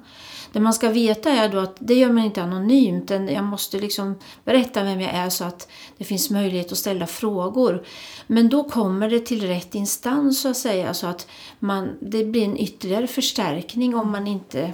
Det 0.55 0.61
man 0.61 0.73
ska 0.73 0.89
veta 0.89 1.29
är 1.29 1.49
då 1.49 1.59
att 1.59 1.75
det 1.79 1.93
gör 1.93 2.11
man 2.11 2.23
inte 2.23 2.43
anonymt. 2.43 3.09
Jag 3.09 3.43
måste 3.43 3.79
liksom 3.79 4.15
berätta 4.43 4.83
vem 4.83 5.01
jag 5.01 5.13
är 5.13 5.29
så 5.29 5.43
att 5.43 5.67
det 5.97 6.03
finns 6.03 6.29
möjlighet 6.29 6.71
att 6.71 6.77
ställa 6.77 7.07
frågor. 7.07 7.83
Men 8.27 8.49
då 8.49 8.63
kommer 8.63 9.09
det 9.09 9.19
till 9.19 9.47
rätt 9.47 9.75
instans 9.75 10.41
så 10.41 10.49
att 10.49 10.57
säga. 10.57 10.93
Så 10.93 11.07
att 11.07 11.27
man, 11.59 11.89
det 11.99 12.25
blir 12.25 12.43
en 12.45 12.57
ytterligare 12.57 13.07
förstärkning 13.07 13.95
om 13.95 14.11
man 14.11 14.27
inte 14.27 14.73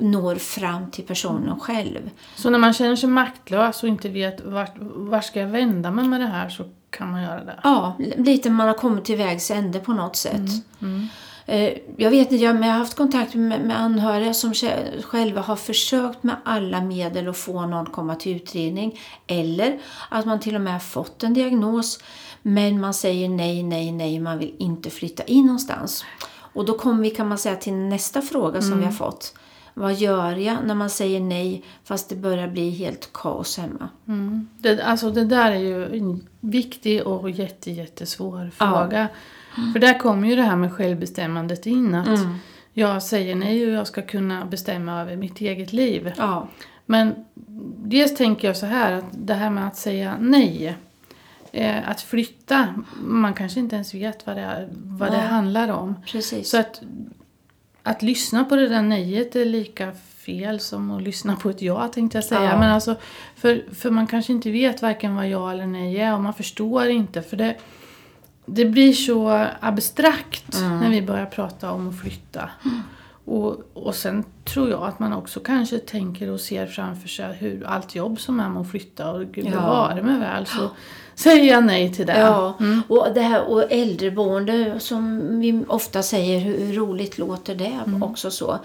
når 0.00 0.34
fram 0.34 0.90
till 0.90 1.04
personen 1.04 1.60
själv. 1.60 2.10
Så 2.36 2.50
när 2.50 2.58
man 2.58 2.72
känner 2.72 2.96
sig 2.96 3.08
maktlös 3.08 3.82
och 3.82 3.88
inte 3.88 4.08
vet 4.08 4.44
vart, 4.44 4.74
vart 4.80 5.24
ska 5.24 5.40
jag 5.40 5.48
vända 5.48 5.90
mig 5.90 6.08
med 6.08 6.20
det 6.20 6.26
här 6.26 6.48
så 6.48 6.64
kan 6.90 7.10
man 7.10 7.22
göra 7.22 7.44
det? 7.44 7.60
Ja, 7.64 7.96
lite 8.16 8.50
man 8.50 8.66
har 8.66 8.74
kommit 8.74 9.04
till 9.04 9.16
vägs 9.16 9.50
ände 9.50 9.78
på 9.78 9.92
något 9.92 10.16
sätt. 10.16 10.50
Eh, 10.80 10.88
Jag 11.96 12.10
vet 12.10 12.32
inte, 12.32 12.44
jag 12.44 12.54
men 12.54 12.62
jag 12.68 12.72
har 12.74 12.78
haft 12.78 12.94
kontakt 12.96 13.34
med, 13.34 13.60
med 13.60 13.80
anhöriga 13.80 14.34
som 14.34 14.52
sj- 14.52 15.02
själva 15.02 15.40
har 15.40 15.56
försökt 15.56 16.22
med 16.22 16.36
alla 16.44 16.80
medel 16.80 17.28
att 17.28 17.36
få 17.36 17.66
någon 17.66 17.86
komma 17.86 18.14
till 18.14 18.36
utredning. 18.36 19.00
Eller 19.26 19.78
att 20.08 20.26
man 20.26 20.40
till 20.40 20.54
och 20.54 20.60
med 20.60 20.72
har 20.72 20.80
fått 20.80 21.22
en 21.22 21.34
diagnos 21.34 21.98
men 22.42 22.80
man 22.80 22.94
säger 22.94 23.28
nej, 23.28 23.62
nej, 23.62 23.92
nej, 23.92 24.20
man 24.20 24.38
vill 24.38 24.54
inte 24.58 24.90
flytta 24.90 25.22
in 25.22 25.46
någonstans. 25.46 26.04
Och 26.52 26.64
då 26.64 26.78
kommer 26.78 27.02
vi 27.02 27.10
kan 27.10 27.28
man 27.28 27.38
säga 27.38 27.56
till 27.56 27.72
nästa 27.72 28.22
fråga 28.22 28.62
som 28.62 28.78
vi 28.78 28.84
har 28.84 28.92
fått. 28.92 29.34
Vad 29.74 29.94
gör 29.94 30.36
jag 30.36 30.56
när 30.64 30.74
man 30.74 30.90
säger 30.90 31.20
nej 31.20 31.62
fast 31.84 32.08
det 32.08 32.16
börjar 32.16 32.48
bli 32.48 32.70
helt 32.70 33.12
kaos 33.12 33.58
hemma? 33.58 33.88
Mm. 34.08 34.48
Det, 34.58 34.82
alltså 34.82 35.10
det 35.10 35.24
där 35.24 35.52
är 35.52 35.58
ju 35.58 35.98
en 35.98 36.26
viktig 36.40 37.06
och 37.06 37.30
jätte, 37.30 37.70
jättesvår 37.70 38.50
fråga. 38.54 39.08
För 39.72 39.78
där 39.78 39.98
kommer 39.98 40.28
ju 40.28 40.36
det 40.36 40.42
här 40.42 40.56
med 40.56 40.72
självbestämmandet 40.72 41.66
in. 41.66 41.94
Att 41.94 42.20
jag 42.72 43.02
säger 43.02 43.34
nej 43.34 43.66
och 43.66 43.72
jag 43.72 43.86
ska 43.86 44.02
kunna 44.02 44.44
bestämma 44.44 45.00
över 45.00 45.16
mitt 45.16 45.40
eget 45.40 45.72
liv. 45.72 46.12
Ja, 46.16 46.48
Men 46.86 47.24
dels 47.76 48.16
tänker 48.16 48.48
jag 48.48 48.56
så 48.56 48.66
här 48.66 48.92
att 48.92 49.04
det 49.12 49.34
här 49.34 49.50
med 49.50 49.66
att 49.66 49.76
säga 49.76 50.16
nej. 50.20 50.76
Eh, 51.52 51.88
att 51.88 52.00
flytta, 52.00 52.74
man 52.96 53.34
kanske 53.34 53.60
inte 53.60 53.74
ens 53.74 53.94
vet 53.94 54.26
vad 54.26 54.36
det, 54.36 54.42
är, 54.42 54.68
vad 54.72 55.10
det 55.10 55.18
handlar 55.18 55.68
om. 55.68 55.94
precis. 56.06 56.50
Så 56.50 56.60
att, 56.60 56.82
att 57.82 58.02
lyssna 58.02 58.44
på 58.44 58.56
det 58.56 58.68
där 58.68 58.82
nejet 58.82 59.36
är 59.36 59.44
lika 59.44 59.92
fel 59.92 60.60
som 60.60 60.90
att 60.90 61.02
lyssna 61.02 61.36
på 61.36 61.50
ett 61.50 61.62
ja 61.62 61.88
tänkte 61.88 62.18
jag 62.18 62.24
säga. 62.24 62.44
Ja. 62.44 62.58
Men 62.58 62.70
alltså, 62.70 62.96
för, 63.36 63.64
för 63.74 63.90
man 63.90 64.06
kanske 64.06 64.32
inte 64.32 64.50
vet 64.50 64.82
varken 64.82 65.14
vad 65.14 65.28
ja 65.28 65.52
eller 65.52 65.66
nej 65.66 66.00
är 66.00 66.14
och 66.14 66.20
man 66.20 66.34
förstår 66.34 66.86
inte. 66.88 67.22
För 67.22 67.36
det, 67.36 67.56
det 68.48 68.64
blir 68.64 68.92
så 68.92 69.46
abstrakt 69.60 70.56
Mm. 70.58 70.80
när 70.80 70.90
vi 70.90 71.02
börjar 71.02 71.26
prata 71.26 71.70
om 71.72 71.88
att 71.88 72.00
flytta. 72.00 72.50
Och, 73.24 73.56
och 73.74 73.94
sen 73.94 74.24
tror 74.44 74.70
jag 74.70 74.82
att 74.82 74.98
man 74.98 75.12
också 75.12 75.40
kanske 75.40 75.78
tänker 75.78 76.30
och 76.30 76.40
ser 76.40 76.66
framför 76.66 77.08
sig 77.08 77.34
hur 77.36 77.66
allt 77.66 77.94
jobb 77.94 78.20
som 78.20 78.40
är 78.40 78.48
med 78.48 78.60
att 78.62 78.70
flytta 78.70 79.10
och 79.10 79.20
gud 79.26 79.46
Ja. 79.46 79.50
bevare 79.50 80.02
mig 80.02 80.18
väl 80.18 80.46
så 80.46 80.70
säger 81.18 81.52
jag 81.52 81.64
nej 81.64 81.92
till 81.92 82.06
det. 82.06 82.18
Ja, 82.18 82.58
och 82.88 83.08
det 83.14 83.20
här 83.20 83.42
och 83.50 83.72
äldreboende 83.72 84.80
som 84.80 85.20
vi 85.40 85.64
ofta 85.68 86.02
säger, 86.02 86.40
hur, 86.40 86.72
roligt 86.72 87.18
låter 87.18 87.54
det 87.54 87.80
också 88.02 88.30
så. 88.30 88.58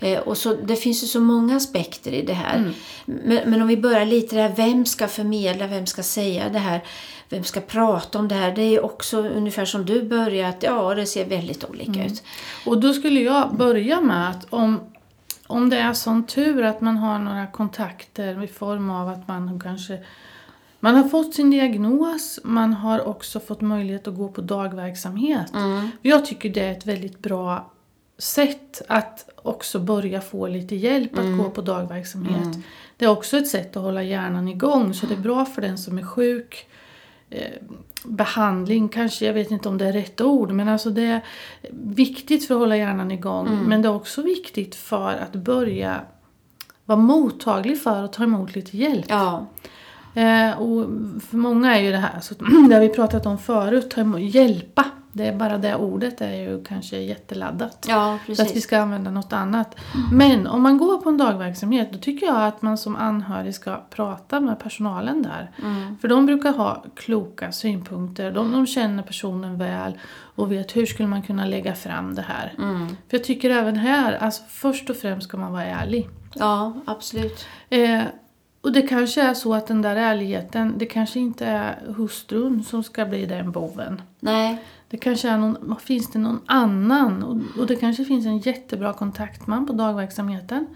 Eh, 0.00 0.18
och 0.18 0.36
så. 0.36 0.54
Det 0.54 0.76
finns 0.76 1.02
ju 1.02 1.06
så 1.06 1.20
många 1.20 1.56
aspekter 1.56 2.12
i 2.12 2.22
det 2.22 2.32
här. 2.32 2.72
Men, 3.04 3.50
men 3.50 3.62
om 3.62 3.68
vi 3.68 3.76
börjar 3.76 4.04
lite 4.04 4.36
där, 4.36 4.48
vem 4.56 4.86
ska 4.86 5.08
förmedla, 5.08 5.66
vem 5.66 5.86
ska 5.86 6.02
säga 6.02 6.48
det 6.48 6.58
här? 6.58 6.84
Vem 7.28 7.44
ska 7.44 7.60
prata 7.60 8.18
om 8.18 8.28
det 8.28 8.34
här? 8.34 8.54
Det 8.54 8.62
är 8.62 8.84
också 8.84 9.18
ungefär 9.22 9.64
som 9.64 9.84
du 9.84 10.02
började, 10.02 10.48
att 10.48 10.62
ja, 10.62 10.94
det 10.94 11.06
ser 11.06 11.24
väldigt 11.24 11.64
olika 11.64 12.04
ut. 12.04 12.22
Och 12.66 12.80
då 12.80 12.92
skulle 12.92 13.20
jag 13.20 13.54
börja 13.54 14.00
med 14.00 14.30
att 14.30 14.46
om, 14.50 14.80
om 15.46 15.70
det 15.70 15.78
är 15.78 15.92
sån 15.92 16.26
tur 16.26 16.62
att 16.62 16.80
man 16.80 16.96
har 16.96 17.18
några 17.18 17.46
kontakter 17.46 18.44
i 18.44 18.46
form 18.46 18.90
av 18.90 19.08
att 19.08 19.28
man 19.28 19.60
kanske 19.60 19.98
man 20.80 20.94
har 20.94 21.08
fått 21.08 21.34
sin 21.34 21.50
diagnos, 21.50 22.40
man 22.44 22.72
har 22.72 23.08
också 23.08 23.40
fått 23.40 23.60
möjlighet 23.60 24.08
att 24.08 24.14
gå 24.16 24.28
på 24.28 24.40
dagverksamhet. 24.40 25.52
Jag 26.02 26.24
tycker 26.26 26.48
det 26.48 26.60
är 26.60 26.72
ett 26.72 26.86
väldigt 26.86 27.18
bra 27.18 27.72
sätt 28.18 28.82
att 28.88 29.28
också 29.36 29.78
börja 29.78 30.20
få 30.20 30.46
lite 30.46 30.76
hjälp 30.76 31.18
att 31.18 31.38
gå 31.38 31.50
på 31.50 31.60
dagverksamhet. 31.60 32.58
Det 32.96 33.04
är 33.04 33.08
också 33.08 33.36
ett 33.36 33.48
sätt 33.48 33.76
att 33.76 33.82
hålla 33.82 34.02
hjärnan 34.02 34.48
igång 34.48 34.94
så 34.94 35.06
det 35.06 35.14
är 35.14 35.18
bra 35.18 35.44
för 35.44 35.62
den 35.62 35.78
som 35.78 35.98
är 35.98 36.02
sjuk 36.02 36.66
eh, 37.30 37.52
behandling 38.04 38.88
kanske, 38.88 39.26
jag 39.26 39.34
vet 39.34 39.50
inte 39.50 39.68
om 39.68 39.78
det 39.78 39.86
är 39.86 39.92
rätt 39.92 40.20
ord, 40.20 40.50
men 40.50 40.68
alltså 40.68 40.90
det 40.90 41.02
är 41.02 41.20
viktigt 41.82 42.46
för 42.46 42.54
att 42.54 42.60
hålla 42.60 42.76
hjärnan 42.76 43.10
igång. 43.10 43.48
Men 43.68 43.82
det 43.82 43.88
är 43.88 43.94
också 43.94 44.22
viktigt 44.22 44.74
för 44.74 45.12
att 45.12 45.32
börja 45.32 46.00
vara 46.84 46.98
mottaglig 46.98 47.82
för 47.82 48.04
att 48.04 48.12
ta 48.12 48.22
emot 48.22 48.54
lite 48.54 48.76
hjälp. 48.76 49.06
Ja, 49.08 49.46
Eh, 50.18 50.58
och 50.58 50.86
för 51.30 51.36
många 51.36 51.76
är 51.76 51.80
ju 51.80 51.92
det 51.92 51.98
här, 51.98 52.20
så, 52.20 52.34
det 52.68 52.74
har 52.74 52.80
vi 52.80 52.88
pratat 52.88 53.26
om 53.26 53.38
förut, 53.38 53.94
hjälpa. 54.18 54.84
Det 55.12 55.26
är 55.26 55.36
bara 55.36 55.58
det 55.58 55.74
ordet 55.74 56.20
är 56.20 56.32
ju 56.32 56.64
kanske 56.64 56.98
jätteladdat. 56.98 57.86
ja 57.88 58.18
Så 58.26 58.32
att 58.32 58.38
vi 58.38 58.44
precis. 58.44 58.64
ska 58.64 58.78
använda 58.78 59.10
något 59.10 59.32
annat. 59.32 59.76
Men 60.12 60.46
om 60.46 60.62
man 60.62 60.78
går 60.78 60.98
på 60.98 61.08
en 61.08 61.16
dagverksamhet 61.18 61.92
då 61.92 61.98
tycker 61.98 62.26
jag 62.26 62.44
att 62.44 62.62
man 62.62 62.78
som 62.78 62.96
anhörig 62.96 63.54
ska 63.54 63.76
prata 63.90 64.40
med 64.40 64.58
personalen 64.58 65.22
där. 65.22 65.50
För 66.00 66.08
de 66.08 66.26
brukar 66.26 66.52
ha 66.52 66.84
kloka 66.96 67.52
synpunkter. 67.52 68.32
De, 68.32 68.52
de 68.52 68.66
känner 68.66 69.02
personen 69.02 69.58
väl 69.58 69.98
och 70.36 70.52
vet 70.52 70.76
hur 70.76 70.86
skulle 70.86 71.08
man 71.08 71.22
kunna 71.22 71.46
lägga 71.46 71.74
fram 71.74 72.14
det 72.14 72.24
här. 72.28 72.52
För 73.08 73.16
jag 73.16 73.24
tycker 73.24 73.50
även 73.50 73.76
här, 73.76 74.12
alltså 74.12 74.42
först 74.48 74.90
och 74.90 74.96
främst 74.96 75.28
ska 75.28 75.36
man 75.36 75.52
vara 75.52 75.64
ärlig. 75.64 76.08
Ja, 76.34 76.72
absolut. 76.86 77.46
Eh, 77.70 78.02
och 78.60 78.72
det 78.72 78.82
kanske 78.82 79.22
är 79.22 79.34
så 79.34 79.54
att 79.54 79.66
den 79.66 79.82
där 79.82 79.96
ärligheten, 79.96 80.74
det 80.78 80.86
kanske 80.86 81.20
inte 81.20 81.46
är 81.46 81.78
hustrun 81.96 82.64
som 82.64 82.82
ska 82.82 83.04
bli 83.06 83.26
den 83.26 83.52
boven. 83.52 84.02
Nej, 84.20 84.62
Det 84.90 84.96
kanske 84.96 85.28
är 85.28 85.38
någon, 85.38 85.76
finns 85.80 86.10
det 86.10 86.18
någon 86.18 86.40
annan 86.46 87.22
och, 87.22 87.60
och 87.60 87.66
det 87.66 87.76
kanske 87.76 88.04
finns 88.04 88.26
en 88.26 88.38
jättebra 88.38 88.92
kontaktman 88.92 89.66
på 89.66 89.72
dagverksamheten 89.72 90.66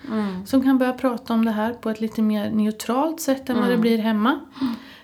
som 0.46 0.62
kan 0.62 0.78
börja 0.78 0.92
prata 0.92 1.34
om 1.34 1.44
det 1.44 1.50
här 1.50 1.72
på 1.72 1.90
ett 1.90 2.00
lite 2.00 2.22
mer 2.22 2.50
neutralt 2.50 3.20
sätt 3.20 3.50
än 3.50 3.56
vad 3.60 3.68
det 3.70 3.76
blir 3.78 3.98
hemma. 3.98 4.40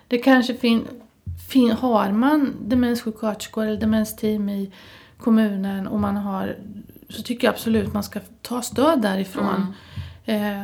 Det 0.07 0.17
kanske 0.17 0.53
fin, 0.53 0.87
fin, 1.49 1.71
har 1.71 2.11
man 2.11 2.53
demenssjuksköterskor 2.61 3.65
eller 3.65 3.77
demensteam 3.79 4.49
i 4.49 4.71
kommunen 5.17 5.87
och 5.87 5.99
man 5.99 6.17
har 6.17 6.55
så 7.09 7.21
tycker 7.21 7.47
jag 7.47 7.53
absolut 7.53 7.93
man 7.93 8.03
ska 8.03 8.19
ta 8.41 8.61
stöd 8.61 9.01
därifrån. 9.01 9.73
Eh, 10.29 10.61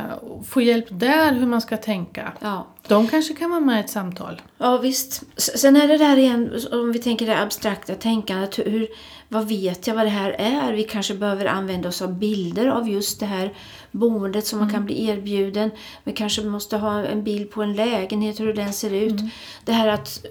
få 0.48 0.62
hjälp 0.62 0.86
där 0.90 1.34
hur 1.34 1.48
man 1.48 1.62
ska 1.62 1.78
tänka. 1.78 2.34
ja. 2.40 2.68
De 2.88 3.08
kanske 3.08 3.34
kan 3.34 3.50
vara 3.50 3.60
med 3.60 3.78
i 3.78 3.80
ett 3.80 3.90
samtal. 3.90 4.42
Ja 4.58 4.78
visst. 4.78 5.24
Sen 5.38 5.76
är 5.76 5.88
det 5.88 5.98
där 5.98 6.18
igen, 6.18 6.62
om 6.72 6.92
vi 6.92 7.00
tänker 7.00 7.26
det 7.26 7.42
abstrakta 7.42 7.96
tänkandet. 7.96 8.60
Hur, 8.60 8.88
vad 9.36 9.48
vet 9.48 9.88
jag 9.88 9.96
vad 9.96 10.06
det 10.06 10.10
här 10.10 10.36
är? 10.40 10.74
Vi 10.74 10.84
kanske 10.84 11.14
behöver 11.14 11.46
använda 11.46 11.90
oss 11.90 12.02
av 12.02 12.14
bilder 12.14 12.68
av 12.68 12.90
just 12.90 13.20
det 13.20 13.26
här 13.26 13.54
boendet 13.92 14.48
som 14.48 14.60
man 14.60 14.70
kan 14.70 14.86
bli 14.86 15.08
erbjuden. 15.08 15.72
Vi 16.04 16.12
kanske 16.12 16.42
måste 16.42 16.78
ha 16.78 17.06
en 17.06 17.24
bild 17.24 17.52
på 17.52 17.64
en 17.64 17.74
lägenhet, 17.74 18.40
hur 18.40 18.54
den 18.54 18.74
ser 18.74 18.94
ut. 18.94 19.22
Det 19.66 19.72
här 19.72 19.88
att 19.88 20.26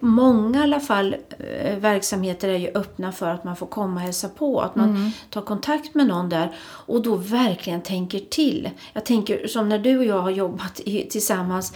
många 0.00 0.60
i 0.60 0.62
alla 0.62 0.80
fall 0.80 1.16
eh, 1.38 1.78
verksamheter 1.78 2.48
är 2.48 2.58
ju 2.58 2.68
öppna 2.74 3.12
för 3.12 3.30
att 3.30 3.44
man 3.44 3.56
får 3.56 3.66
komma 3.66 3.94
och 3.94 4.00
hälsa 4.00 4.28
på. 4.28 4.60
Att 4.60 4.76
man 4.76 5.12
tar 5.30 5.42
kontakt 5.42 5.94
med 5.94 6.06
någon 6.06 6.28
där 6.28 6.54
och 6.60 7.02
då 7.02 7.14
verkligen 7.14 7.82
tänker 7.82 8.18
till. 8.18 8.70
Jag 8.92 9.04
tänker 9.04 9.46
som 9.46 9.68
när 9.68 9.78
du 9.78 9.98
och 9.98 10.04
jag 10.04 10.20
har 10.20 10.30
jobbat 10.30 10.80
i, 10.84 11.02
tillsammans 11.10 11.72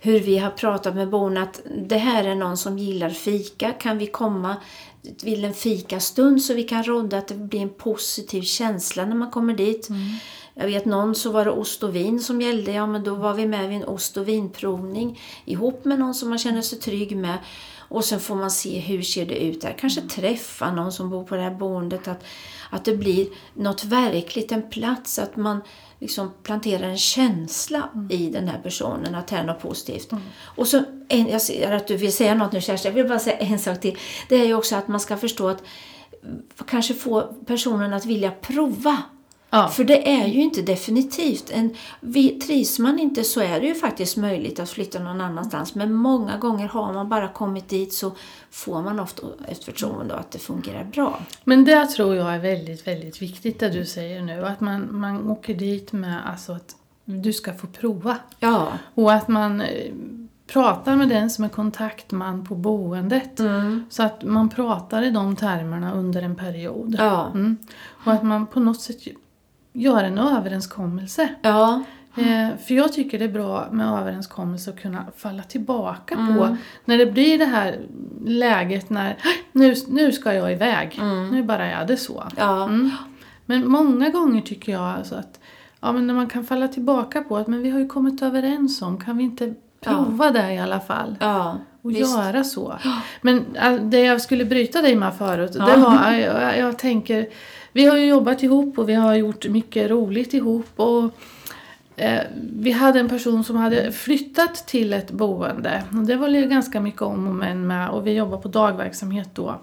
hur 0.00 0.20
vi 0.20 0.38
har 0.38 0.50
pratat 0.50 0.94
med 0.94 1.08
borna 1.08 1.42
att 1.42 1.60
det 1.76 1.98
här 1.98 2.24
är 2.24 2.34
någon 2.34 2.56
som 2.56 2.78
gillar 2.78 3.10
fika. 3.10 3.72
Kan 3.72 3.98
vi 3.98 4.06
komma 4.06 4.56
till 5.18 5.44
en 5.44 5.54
fikastund 5.54 6.42
så 6.42 6.54
vi 6.54 6.62
kan 6.62 6.84
rodda 6.84 7.18
att 7.18 7.28
det 7.28 7.34
blir 7.34 7.60
en 7.60 7.74
positiv 7.74 8.42
känsla 8.42 9.04
när 9.04 9.16
man 9.16 9.30
kommer 9.30 9.54
dit. 9.54 9.88
Jag 10.54 10.66
vet 10.66 10.84
någon 10.84 11.14
så 11.14 11.30
var 11.30 11.44
det 11.44 11.50
ost 11.50 11.82
och 11.82 11.96
vin 11.96 12.20
som 12.20 12.40
gällde. 12.40 12.72
Ja, 12.72 12.86
men 12.86 13.04
då 13.04 13.14
var 13.14 13.34
vi 13.34 13.46
med 13.46 13.68
vid 13.68 13.76
en 13.76 13.88
ost 13.88 14.16
och 14.16 14.28
vinprovning 14.28 15.20
ihop 15.44 15.84
med 15.84 15.98
någon 15.98 16.14
som 16.14 16.28
man 16.28 16.38
känner 16.38 16.62
sig 16.62 16.78
trygg 16.78 17.16
med. 17.16 17.38
Och 17.88 18.04
sen 18.04 18.20
får 18.20 18.34
man 18.34 18.50
se 18.50 18.78
hur 18.78 19.02
ser 19.02 19.26
det 19.26 19.44
ut 19.44 19.60
där. 19.60 19.76
Kanske 19.78 20.00
träffa 20.00 20.72
någon 20.72 20.92
som 20.92 21.10
bor 21.10 21.24
på 21.24 21.36
det 21.36 21.42
här 21.42 21.54
boendet. 21.54 22.08
Att, 22.08 22.24
att 22.70 22.84
det 22.84 22.96
blir 22.96 23.26
något 23.54 23.84
verkligt, 23.84 24.52
en 24.52 24.70
plats. 24.70 25.18
Att 25.18 25.36
man 25.36 25.60
liksom 25.98 26.32
planterar 26.42 26.88
en 26.88 26.98
känsla 26.98 27.88
mm. 27.94 28.10
i 28.10 28.30
den 28.30 28.48
här 28.48 28.58
personen 28.62 29.14
att 29.14 29.26
det 29.26 29.36
är 29.36 29.44
något 29.44 29.60
positivt. 29.60 30.12
Mm. 30.12 30.24
Och 30.42 30.66
så, 30.66 30.82
en, 31.08 31.28
jag 31.28 31.42
ser 31.42 31.72
att 31.72 31.86
du 31.86 31.96
vill 31.96 32.12
säga 32.12 32.34
något 32.34 32.52
nu 32.52 32.60
Kerstin, 32.60 32.90
jag 32.90 32.94
vill 32.96 33.08
bara 33.08 33.18
säga 33.18 33.36
en 33.36 33.58
sak 33.58 33.80
till. 33.80 33.98
Det 34.28 34.36
är 34.36 34.44
ju 34.44 34.54
också 34.54 34.76
att 34.76 34.88
man 34.88 35.00
ska 35.00 35.16
förstå 35.16 35.48
att 35.48 35.62
kanske 36.66 36.94
få 36.94 37.20
personen 37.46 37.92
att 37.92 38.06
vilja 38.06 38.30
prova 38.30 39.02
Ja. 39.54 39.68
För 39.68 39.84
det 39.84 40.10
är 40.10 40.26
ju 40.26 40.42
inte 40.42 40.62
definitivt. 40.62 41.50
En, 41.50 41.74
vi, 42.00 42.28
trivs 42.28 42.78
man 42.78 42.98
inte 42.98 43.24
så 43.24 43.40
är 43.40 43.60
det 43.60 43.66
ju 43.66 43.74
faktiskt 43.74 44.16
möjligt 44.16 44.60
att 44.60 44.70
flytta 44.70 44.98
någon 44.98 45.20
annanstans. 45.20 45.74
Men 45.74 45.92
många 45.92 46.36
gånger 46.36 46.68
har 46.68 46.92
man 46.92 47.08
bara 47.08 47.28
kommit 47.28 47.68
dit 47.68 47.92
så 47.92 48.12
får 48.50 48.82
man 48.82 49.00
ofta 49.00 49.22
ett 49.48 49.64
förtroende 49.64 50.14
och 50.14 50.20
att 50.20 50.30
det 50.30 50.38
fungerar 50.38 50.84
bra. 50.84 51.20
Men 51.44 51.64
det 51.64 51.86
tror 51.86 52.16
jag 52.16 52.34
är 52.34 52.38
väldigt, 52.38 52.86
väldigt 52.86 53.22
viktigt 53.22 53.60
det 53.60 53.68
du 53.68 53.86
säger 53.86 54.22
nu. 54.22 54.46
Att 54.46 54.60
man, 54.60 54.88
man 55.00 55.30
åker 55.30 55.54
dit 55.54 55.92
med 55.92 56.30
alltså 56.30 56.52
att 56.52 56.76
du 57.04 57.32
ska 57.32 57.52
få 57.52 57.66
prova. 57.66 58.16
Ja. 58.38 58.72
Och 58.94 59.12
att 59.12 59.28
man 59.28 59.60
eh, 59.60 59.92
pratar 60.46 60.96
med 60.96 61.08
den 61.08 61.30
som 61.30 61.44
är 61.44 61.48
kontaktman 61.48 62.46
på 62.46 62.54
boendet. 62.54 63.40
Mm. 63.40 63.84
Så 63.90 64.02
att 64.02 64.22
man 64.22 64.48
pratar 64.48 65.02
i 65.02 65.10
de 65.10 65.36
termerna 65.36 65.92
under 65.92 66.22
en 66.22 66.36
period. 66.36 66.96
Ja. 66.98 67.26
Mm. 67.26 67.56
Och 68.04 68.12
att 68.12 68.22
man 68.22 68.46
på 68.46 68.60
något 68.60 68.80
sätt 68.80 69.06
göra 69.74 70.06
en 70.06 70.18
överenskommelse. 70.18 71.28
Ja. 71.42 71.82
Eh, 72.16 72.56
för 72.66 72.74
jag 72.74 72.92
tycker 72.92 73.18
det 73.18 73.24
är 73.24 73.28
bra 73.28 73.68
med 73.70 74.00
överenskommelse 74.00 74.70
att 74.70 74.80
kunna 74.80 75.04
falla 75.16 75.42
tillbaka 75.42 76.14
mm. 76.14 76.36
på 76.36 76.56
när 76.84 76.98
det 76.98 77.06
blir 77.06 77.38
det 77.38 77.44
här 77.44 77.80
läget 78.24 78.90
när 78.90 79.16
nu, 79.52 79.74
nu 79.88 80.12
ska 80.12 80.34
jag 80.34 80.52
iväg, 80.52 80.98
mm. 81.00 81.30
nu 81.30 81.42
bara 81.42 81.66
är 81.66 81.86
det 81.86 81.96
så. 81.96 82.24
Ja. 82.36 82.64
Mm. 82.64 82.90
Men 83.46 83.68
många 83.68 84.10
gånger 84.10 84.40
tycker 84.40 84.72
jag 84.72 84.82
alltså 84.82 85.14
att 85.14 85.40
ja, 85.80 85.92
men 85.92 86.06
när 86.06 86.14
man 86.14 86.26
kan 86.26 86.44
falla 86.44 86.68
tillbaka 86.68 87.22
på 87.22 87.36
att 87.36 87.46
men 87.46 87.62
vi 87.62 87.70
har 87.70 87.78
ju 87.78 87.88
kommit 87.88 88.22
överens 88.22 88.82
om, 88.82 89.00
kan 89.00 89.16
vi 89.16 89.24
inte 89.24 89.54
prova 89.80 90.24
ja. 90.24 90.30
det 90.30 90.52
i 90.52 90.58
alla 90.58 90.80
fall? 90.80 91.16
Ja, 91.20 91.58
och 91.84 91.90
visst. 91.90 92.16
göra 92.16 92.44
så. 92.44 92.78
Men 93.20 93.56
äh, 93.56 93.74
det 93.74 94.00
jag 94.00 94.20
skulle 94.20 94.44
bryta 94.44 94.82
dig 94.82 94.96
med 94.96 95.14
förut, 95.14 95.52
det 95.52 95.76
var, 95.76 96.12
jag, 96.12 96.58
jag 96.58 96.78
tänker 96.78 97.26
vi 97.74 97.86
har 97.86 97.96
ju 97.96 98.06
jobbat 98.06 98.42
ihop 98.42 98.78
och 98.78 98.88
vi 98.88 98.94
har 98.94 99.14
gjort 99.14 99.48
mycket 99.48 99.90
roligt 99.90 100.34
ihop. 100.34 100.66
Och, 100.76 101.10
eh, 101.96 102.20
vi 102.56 102.70
hade 102.70 103.00
en 103.00 103.08
person 103.08 103.44
som 103.44 103.56
hade 103.56 103.92
flyttat 103.92 104.54
till 104.54 104.92
ett 104.92 105.10
boende. 105.10 105.82
Och 105.90 106.06
det 106.06 106.16
var 106.16 106.28
ganska 106.28 106.80
mycket 106.80 107.02
om 107.02 107.28
och 107.28 107.34
men 107.34 107.66
med 107.66 107.90
och 107.90 108.06
vi 108.06 108.12
jobbade 108.12 108.42
på 108.42 108.48
dagverksamhet 108.48 109.28
då. 109.34 109.60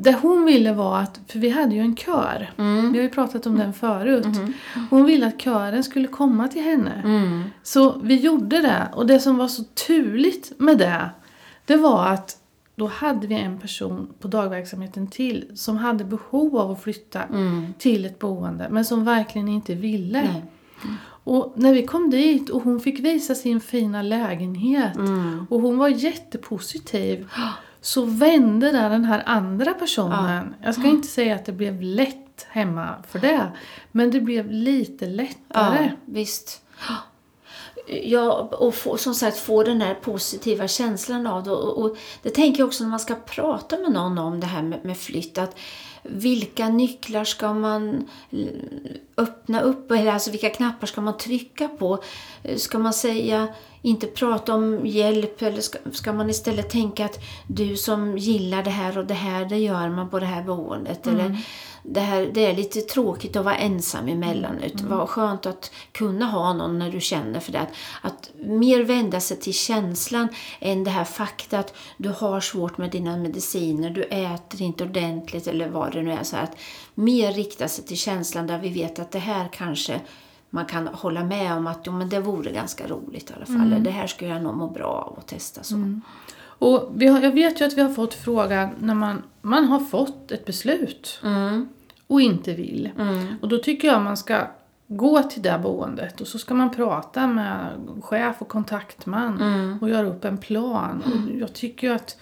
Det 0.00 0.12
hon 0.12 0.44
ville 0.44 0.72
var 0.72 0.98
att, 0.98 1.20
för 1.26 1.38
vi 1.38 1.48
hade 1.48 1.74
ju 1.74 1.80
en 1.80 1.96
kör, 1.96 2.50
mm. 2.56 2.92
vi 2.92 2.98
har 2.98 3.02
ju 3.02 3.10
pratat 3.10 3.46
om 3.46 3.58
den 3.58 3.72
förut. 3.72 4.24
Mm. 4.24 4.52
Hon 4.90 5.04
ville 5.04 5.26
att 5.26 5.40
kören 5.40 5.84
skulle 5.84 6.08
komma 6.08 6.48
till 6.48 6.62
henne. 6.62 7.02
Mm. 7.04 7.44
Så 7.62 7.98
vi 8.02 8.16
gjorde 8.16 8.60
det 8.60 8.88
och 8.94 9.06
det 9.06 9.20
som 9.20 9.36
var 9.36 9.48
så 9.48 9.64
turligt 9.64 10.52
med 10.58 10.78
det, 10.78 11.10
det 11.64 11.76
var 11.76 12.06
att 12.06 12.36
då 12.74 12.86
hade 12.86 13.26
vi 13.26 13.34
en 13.34 13.58
person 13.58 14.08
på 14.20 14.28
dagverksamheten 14.28 15.06
till 15.06 15.50
som 15.54 15.76
hade 15.76 16.04
behov 16.04 16.56
av 16.56 16.70
att 16.70 16.82
flytta 16.82 17.22
mm. 17.22 17.74
till 17.78 18.04
ett 18.04 18.18
boende 18.18 18.68
men 18.70 18.84
som 18.84 19.04
verkligen 19.04 19.48
inte 19.48 19.74
ville. 19.74 20.20
Mm. 20.20 20.96
Och 21.24 21.52
när 21.56 21.74
vi 21.74 21.86
kom 21.86 22.10
dit 22.10 22.50
och 22.50 22.62
hon 22.62 22.80
fick 22.80 23.00
visa 23.00 23.34
sin 23.34 23.60
fina 23.60 24.02
lägenhet 24.02 24.96
mm. 24.96 25.46
och 25.50 25.60
hon 25.60 25.78
var 25.78 25.88
jättepositiv 25.88 27.28
så 27.80 28.04
vände 28.04 28.72
där 28.72 28.90
den 28.90 29.04
här 29.04 29.22
andra 29.26 29.74
personen. 29.74 30.54
Ja. 30.60 30.66
Jag 30.66 30.74
ska 30.74 30.86
inte 30.86 31.08
säga 31.08 31.34
att 31.34 31.44
det 31.44 31.52
blev 31.52 31.82
lätt 31.82 32.46
hemma 32.48 32.94
för 33.08 33.18
det 33.18 33.52
men 33.92 34.10
det 34.10 34.20
blev 34.20 34.50
lite 34.50 35.06
lättare. 35.06 35.84
Ja, 35.84 35.90
visst 36.04 36.62
ja, 37.88 38.32
och 38.52 38.74
få, 38.74 38.96
som 38.96 39.14
sagt 39.14 39.38
få 39.38 39.62
den 39.62 39.78
där 39.78 39.94
positiva 39.94 40.68
känslan 40.68 41.26
av 41.26 41.44
det. 41.44 41.50
Och, 41.50 41.84
och, 41.84 41.96
det 42.22 42.30
tänker 42.30 42.60
jag 42.60 42.66
också 42.66 42.84
när 42.84 42.90
man 42.90 43.00
ska 43.00 43.14
prata 43.14 43.78
med 43.78 43.92
någon 43.92 44.18
om 44.18 44.40
det 44.40 44.46
här 44.46 44.62
med, 44.62 44.84
med 44.84 44.98
flytt. 44.98 45.38
Att 45.38 45.56
vilka 46.02 46.68
nycklar 46.68 47.24
ska 47.24 47.54
man 47.54 48.08
öppna 49.16 49.60
upp? 49.60 49.90
Eller 49.90 50.12
alltså 50.12 50.30
vilka 50.30 50.50
knappar 50.50 50.86
ska 50.86 51.00
man 51.00 51.16
trycka 51.16 51.68
på? 51.68 52.02
Ska 52.56 52.78
man 52.78 52.92
säga, 52.92 53.48
inte 53.82 54.06
prata 54.06 54.54
om 54.54 54.86
hjälp 54.86 55.42
eller 55.42 55.60
ska, 55.60 55.78
ska 55.92 56.12
man 56.12 56.30
istället 56.30 56.70
tänka 56.70 57.04
att 57.04 57.18
du 57.46 57.76
som 57.76 58.18
gillar 58.18 58.62
det 58.62 58.70
här 58.70 58.98
och 58.98 59.06
det 59.06 59.14
här, 59.14 59.44
det 59.44 59.58
gör 59.58 59.88
man 59.88 60.10
på 60.10 60.18
det 60.18 60.26
här 60.26 60.42
boendet. 60.42 61.06
Mm. 61.06 61.20
Eller 61.20 61.38
det, 61.90 62.00
här, 62.00 62.30
det 62.34 62.46
är 62.46 62.54
lite 62.54 62.80
tråkigt 62.80 63.36
att 63.36 63.44
vara 63.44 63.56
ensam 63.56 64.08
emellanåt. 64.08 64.80
Mm. 64.80 64.88
Vad 64.88 65.08
skönt 65.08 65.46
att 65.46 65.70
kunna 65.92 66.26
ha 66.26 66.52
någon 66.52 66.78
när 66.78 66.90
du 66.90 67.00
känner 67.00 67.40
för 67.40 67.52
det. 67.52 67.60
Att, 67.60 67.72
att 68.02 68.30
mer 68.34 68.84
vända 68.84 69.20
sig 69.20 69.36
till 69.36 69.54
känslan 69.54 70.28
än 70.60 70.84
det 70.84 70.90
här 70.90 71.04
fakta 71.04 71.58
att 71.58 71.74
du 71.96 72.08
har 72.08 72.40
svårt 72.40 72.78
med 72.78 72.90
dina 72.90 73.16
mediciner, 73.16 73.90
du 73.90 74.02
äter 74.02 74.62
inte 74.62 74.84
ordentligt 74.84 75.46
eller 75.46 75.68
vad 75.68 75.92
det 75.92 76.02
nu 76.02 76.12
är. 76.12 76.22
Så 76.22 76.36
att 76.36 76.56
mer 76.94 77.32
rikta 77.32 77.68
sig 77.68 77.84
till 77.84 77.98
känslan 77.98 78.46
där 78.46 78.58
vi 78.58 78.68
vet 78.68 78.98
att 78.98 79.10
det 79.10 79.18
här 79.18 79.48
kanske 79.52 80.00
man 80.50 80.66
kan 80.66 80.86
hålla 80.86 81.24
med 81.24 81.52
om 81.52 81.66
att 81.66 81.80
jo, 81.84 81.92
men 81.92 82.08
det 82.08 82.20
vore 82.20 82.50
ganska 82.50 82.86
roligt 82.86 83.30
i 83.30 83.34
alla 83.36 83.46
fall. 83.46 83.72
Mm. 83.72 83.84
Det 83.84 83.90
här 83.90 84.06
skulle 84.06 84.30
jag 84.30 84.42
nog 84.42 84.56
må 84.56 84.68
bra 84.68 85.10
av 85.10 85.18
att 85.18 85.26
testa. 85.26 85.62
så. 85.62 85.74
Mm. 85.74 86.02
Och 86.60 86.90
vi 86.94 87.06
har, 87.06 87.20
jag 87.20 87.32
vet 87.32 87.60
ju 87.60 87.64
att 87.64 87.72
vi 87.72 87.82
har 87.82 87.94
fått 87.94 88.14
frågan 88.14 88.70
när 88.78 88.94
man, 88.94 89.22
man 89.42 89.64
har 89.64 89.80
fått 89.80 90.32
ett 90.32 90.44
beslut. 90.44 91.20
Mm 91.24 91.68
och 92.08 92.20
inte 92.20 92.54
vill. 92.54 92.90
Mm. 92.98 93.34
Och 93.42 93.48
då 93.48 93.58
tycker 93.58 93.88
jag 93.88 94.02
man 94.02 94.16
ska 94.16 94.46
gå 94.86 95.22
till 95.22 95.42
det 95.42 95.60
boendet 95.62 96.20
och 96.20 96.26
så 96.26 96.38
ska 96.38 96.54
man 96.54 96.70
prata 96.70 97.26
med 97.26 97.76
chef 98.02 98.36
och 98.38 98.48
kontaktman 98.48 99.42
mm. 99.42 99.78
och 99.80 99.90
göra 99.90 100.06
upp 100.06 100.24
en 100.24 100.38
plan. 100.38 101.02
Och 101.02 101.40
jag 101.40 101.52
tycker 101.52 101.90
att 101.90 102.16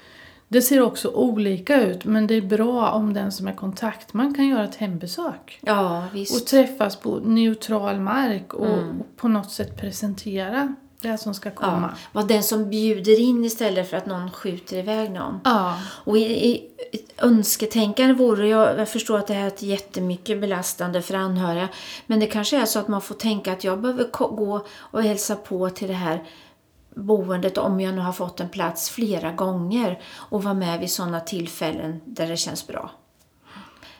det 0.49 0.62
ser 0.62 0.81
också 0.81 1.09
olika 1.09 1.83
ut 1.83 2.05
men 2.05 2.27
det 2.27 2.35
är 2.35 2.42
bra 2.42 2.90
om 2.90 3.14
den 3.14 3.33
som 3.33 3.49
är 3.49 3.53
kontaktman 3.53 4.35
kan 4.35 4.49
göra 4.49 4.64
ett 4.64 4.77
hembesök. 4.77 5.61
Ja. 5.62 6.05
Och 6.12 6.46
träffas 6.46 6.96
på 6.96 7.16
neutral 7.16 8.01
mark 8.01 8.55
och, 8.55 8.66
mm. 8.66 9.01
och 9.01 9.16
på 9.16 9.29
något 9.29 9.51
sätt 9.51 9.81
presentera 9.81 10.75
det 11.07 11.19
som 11.19 11.35
ska 11.35 11.51
komma. 11.51 11.90
Ja, 11.92 11.99
var 12.12 12.29
den 12.29 12.42
som 12.42 12.71
bjuder 12.71 13.21
in 13.21 13.45
istället 13.45 13.90
för 13.90 13.97
att 13.97 14.07
någon 14.07 14.31
skjuter 14.31 14.77
iväg 14.77 15.11
någon. 15.11 15.40
Ja. 15.45 15.79
Och 15.87 16.19
i, 16.19 16.23
i 16.23 16.71
önsketänkande 17.19 18.14
vore, 18.14 18.49
jag, 18.49 18.79
jag 18.79 18.88
förstår 18.88 19.19
att 19.19 19.27
det 19.27 19.35
här 19.35 19.47
är 19.47 19.64
jättemycket 19.64 20.40
belastande 20.40 21.03
för 21.03 21.14
anhöriga, 21.14 21.69
men 22.07 22.21
det 22.21 22.27
kanske 22.27 22.61
är 22.61 22.64
så 22.64 22.79
att 22.79 22.88
man 22.88 23.03
får 23.03 23.14
tänka 23.14 23.53
att 23.53 23.64
jag 23.64 23.81
behöver 23.81 24.05
gå 24.37 24.66
och 24.77 25.03
hälsa 25.03 25.37
på 25.37 25.71
till 25.71 25.88
det 25.88 25.95
här 25.95 26.25
boendet 26.95 27.59
om 27.59 27.81
jag 27.81 27.95
nu 27.95 28.01
har 28.01 28.12
fått 28.12 28.40
en 28.40 28.49
plats 28.49 28.90
flera 28.90 29.33
gånger 29.33 30.01
och 30.14 30.42
vara 30.42 30.55
med 30.55 30.81
vid 30.81 30.90
sådana 30.90 31.21
tillfällen 31.21 32.01
där 32.05 32.29
det 32.29 32.37
känns 32.37 32.66
bra. 32.66 32.90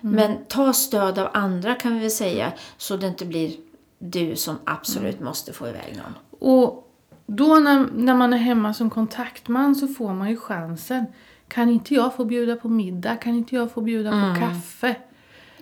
Mm. 0.01 0.15
Men 0.15 0.45
ta 0.49 0.73
stöd 0.73 1.19
av 1.19 1.29
andra 1.33 1.75
kan 1.75 1.95
vi 1.95 2.01
väl 2.01 2.11
säga 2.11 2.53
så 2.77 2.97
det 2.97 3.07
inte 3.07 3.27
blir 3.27 3.57
du 3.99 4.37
som 4.37 4.59
absolut 4.65 5.15
mm. 5.15 5.25
måste 5.25 5.53
få 5.53 5.69
iväg 5.69 5.97
någon. 5.97 6.15
Och 6.41 6.86
då 7.27 7.55
när, 7.55 7.87
när 7.95 8.15
man 8.15 8.33
är 8.33 8.37
hemma 8.37 8.75
som 8.75 8.91
kontaktman 8.91 9.75
så 9.75 9.89
får 9.89 10.13
man 10.13 10.31
ju 10.31 10.37
chansen. 10.37 11.07
Kan 11.49 11.71
inte 11.71 11.95
jag 11.95 12.17
få 12.17 12.25
bjuda 12.25 12.57
på 12.57 12.69
middag? 12.69 13.17
Kan 13.17 13.35
inte 13.35 13.55
jag 13.55 13.73
få 13.73 13.81
bjuda 13.81 14.13
mm. 14.13 14.35
på 14.35 14.41
kaffe? 14.41 14.97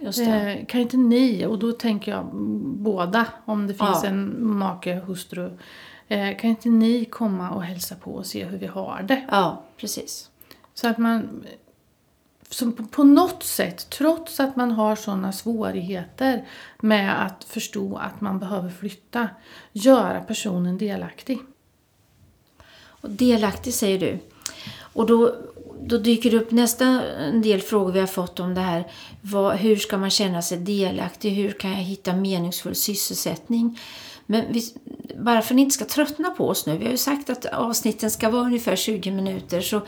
Eh, 0.01 0.67
kan 0.67 0.81
inte 0.81 0.97
ni? 0.97 1.47
Och 1.47 1.59
då 1.59 1.73
tänker 1.73 2.13
jag 2.13 2.31
båda, 2.65 3.27
om 3.45 3.67
det 3.67 3.75
finns 3.75 4.01
ja. 4.03 4.09
en 4.09 4.47
make, 4.57 4.95
hustru. 4.95 5.59
Eh, 6.09 6.37
kan 6.37 6.51
inte 6.51 6.69
ni 6.69 7.05
komma 7.05 7.51
och 7.51 7.63
hälsa 7.63 7.95
på 7.95 8.11
och 8.11 8.27
se 8.27 8.45
hur 8.45 8.59
vi 8.59 8.67
har 8.67 9.05
det? 9.09 9.25
Ja, 9.31 9.63
precis. 9.77 10.31
Så 10.75 10.89
att 10.89 10.99
man 10.99 11.45
som 12.51 12.73
på 12.73 13.05
något 13.05 13.43
sätt, 13.43 13.91
trots 13.91 14.41
att 14.41 14.57
man 14.57 14.71
har 14.71 14.97
sådana 14.97 15.33
svårigheter 15.33 16.45
med 16.81 17.27
att 17.27 17.45
förstå 17.45 17.97
att 17.97 18.21
man 18.21 18.39
behöver 18.39 18.71
flytta, 18.71 19.29
göra 19.73 20.21
personen 20.21 20.79
delaktig. 20.79 21.39
Och 23.05 23.11
delaktig 23.11 23.75
säger 23.75 23.99
du. 23.99 24.19
Och 24.79 25.07
då, 25.07 25.35
då 25.81 25.99
dyker 25.99 26.31
det 26.31 26.37
upp 26.37 26.51
nästa 26.51 26.85
en 27.03 27.43
del 27.43 27.61
frågor 27.61 27.93
vi 27.93 28.01
har 28.01 28.07
fått 28.07 28.41
om 28.41 28.55
det 28.55 28.61
här. 28.61 28.87
Vad, 29.21 29.57
hur 29.57 29.77
ska 29.77 29.99
man 29.99 30.11
känna 30.11 30.43
sig 30.43 30.59
delaktig? 30.59 31.31
Hur 31.31 31.53
kan 31.53 31.71
jag 31.71 31.79
hitta 31.79 32.17
meningsfull 32.17 32.75
sysselsättning? 32.75 33.79
Men 34.27 34.45
vi, 34.51 34.63
bara 35.19 35.43
för 35.43 35.55
att 35.55 35.57
ni 35.57 35.63
inte 35.63 35.75
ska 35.75 35.85
tröttna 35.85 36.31
på 36.31 36.49
oss 36.49 36.67
nu, 36.67 36.79
vi 36.79 36.85
har 36.85 36.91
ju 36.91 36.97
sagt 36.97 37.31
att 37.31 37.47
avsnitten 37.47 38.11
ska 38.11 38.31
vara 38.31 38.43
ungefär 38.43 38.77
20 38.77 39.11
minuter, 39.11 39.61
så 39.61 39.81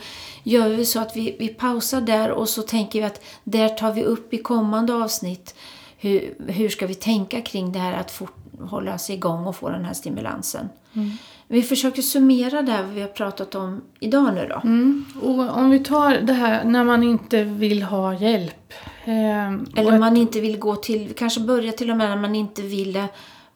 gör 0.43 0.69
vi 0.69 0.85
så 0.85 0.99
att 0.99 1.15
vi, 1.15 1.35
vi 1.39 1.47
pausar 1.47 2.01
där 2.01 2.31
och 2.31 2.49
så 2.49 2.61
tänker 2.61 2.99
vi 2.99 3.05
att 3.05 3.21
där 3.43 3.69
tar 3.69 3.93
vi 3.93 4.03
upp 4.03 4.33
i 4.33 4.37
kommande 4.37 4.93
avsnitt 4.93 5.55
hur, 5.97 6.33
hur 6.47 6.69
ska 6.69 6.87
vi 6.87 6.95
tänka 6.95 7.41
kring 7.41 7.71
det 7.71 7.79
här 7.79 7.93
att 7.93 8.11
fort, 8.11 8.35
hålla 8.59 8.97
sig 8.97 9.15
igång 9.15 9.47
och 9.47 9.55
få 9.55 9.69
den 9.69 9.85
här 9.85 9.93
stimulansen. 9.93 10.69
Mm. 10.93 11.11
Vi 11.49 11.61
försöker 11.63 12.01
summera 12.01 12.61
det 12.61 12.85
vi 12.93 13.01
har 13.01 13.07
pratat 13.07 13.55
om 13.55 13.81
idag 13.99 14.33
nu 14.33 14.47
då. 14.49 14.61
Mm. 14.63 15.05
Och 15.21 15.57
om 15.57 15.69
vi 15.69 15.79
tar 15.79 16.11
det 16.15 16.33
här 16.33 16.63
när 16.63 16.83
man 16.83 17.03
inte 17.03 17.43
vill 17.43 17.83
ha 17.83 18.13
hjälp. 18.13 18.73
Eh, 19.05 19.47
Eller 19.81 19.93
och- 19.93 19.99
man 19.99 20.17
inte 20.17 20.39
vill 20.39 20.59
gå 20.59 20.75
till, 20.75 21.13
kanske 21.15 21.39
börja 21.41 21.71
till 21.71 21.91
och 21.91 21.97
med 21.97 22.09
när 22.09 22.17
man 22.17 22.35
inte 22.35 22.61
vill 22.61 22.95
eh, 22.95 23.05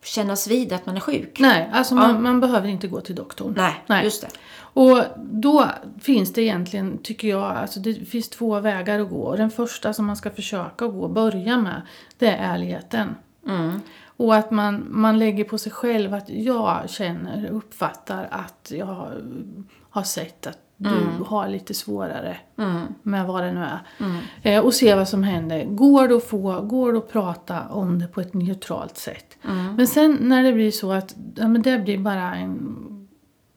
kännas 0.04 0.48
vid 0.48 0.74
att 0.74 0.86
man 0.86 0.96
är 0.96 1.00
sjuk. 1.00 1.40
Nej, 1.40 1.70
alltså 1.74 1.96
man, 1.96 2.24
man 2.24 2.40
behöver 2.40 2.68
inte 2.70 2.88
gå 2.88 3.02
till 3.02 3.16
doktorn. 3.16 3.54
Nej, 3.58 3.84
Nej. 3.88 4.04
just 4.04 4.22
det. 4.22 4.28
Och 4.74 5.04
då 5.18 5.66
finns 6.02 6.34
det 6.34 6.42
egentligen, 6.42 6.98
tycker 7.04 7.28
jag, 7.28 7.44
alltså 7.44 7.80
det 7.80 7.94
finns 7.94 8.30
två 8.30 8.60
vägar 8.60 9.00
att 9.00 9.10
gå. 9.10 9.36
Den 9.36 9.50
första 9.52 9.94
som 9.94 10.06
man 10.06 10.16
ska 10.16 10.30
försöka 10.30 10.88
gå 10.88 11.02
och 11.04 11.10
börja 11.10 11.58
med, 11.58 11.82
det 12.18 12.28
är 12.28 12.54
ärligheten. 12.54 13.16
Mm. 13.48 13.80
Och 14.22 14.36
att 14.36 14.52
man, 14.52 14.86
man 14.90 15.20
lägger 15.20 15.44
på 15.44 15.58
sig 15.58 15.72
själv 15.72 16.14
att 16.14 16.30
jag 16.30 16.90
känner, 16.90 17.50
uppfattar 17.50 18.28
att 18.32 18.72
jag 18.76 18.86
har, 19.90 20.04
sett 20.04 20.48
att 20.48 20.58
du 20.78 21.24
har 21.26 21.48
lite 21.48 21.74
svårare 21.74 22.38
Mm. 22.58 22.82
med 23.04 23.28
vad 23.28 23.44
det 23.44 23.52
nu 23.52 23.64
är. 23.64 23.80
Eh, 24.44 24.66
och 24.66 24.74
se 24.74 24.96
vad 24.96 25.08
som 25.08 25.24
händer. 25.24 25.66
Går 25.66 26.08
det 26.08 26.16
att 26.16 26.24
få, 26.24 26.62
går 26.62 26.92
det 26.94 26.98
att 26.98 27.12
prata 27.12 27.68
om 27.70 28.00
det 28.00 28.08
på 28.08 28.22
ett 28.22 28.34
neutralt 28.34 28.98
sätt? 28.98 29.38
Mm. 29.44 29.76
Men 29.76 29.88
sen 29.88 30.18
när 30.22 30.44
det 30.44 30.54
blir 30.54 30.72
så 30.72 30.92
att 30.92 31.16
ja, 31.36 31.48
men 31.48 31.62
det 31.62 31.80
blir 31.80 31.98
bara 31.98 32.36
en 32.36 32.78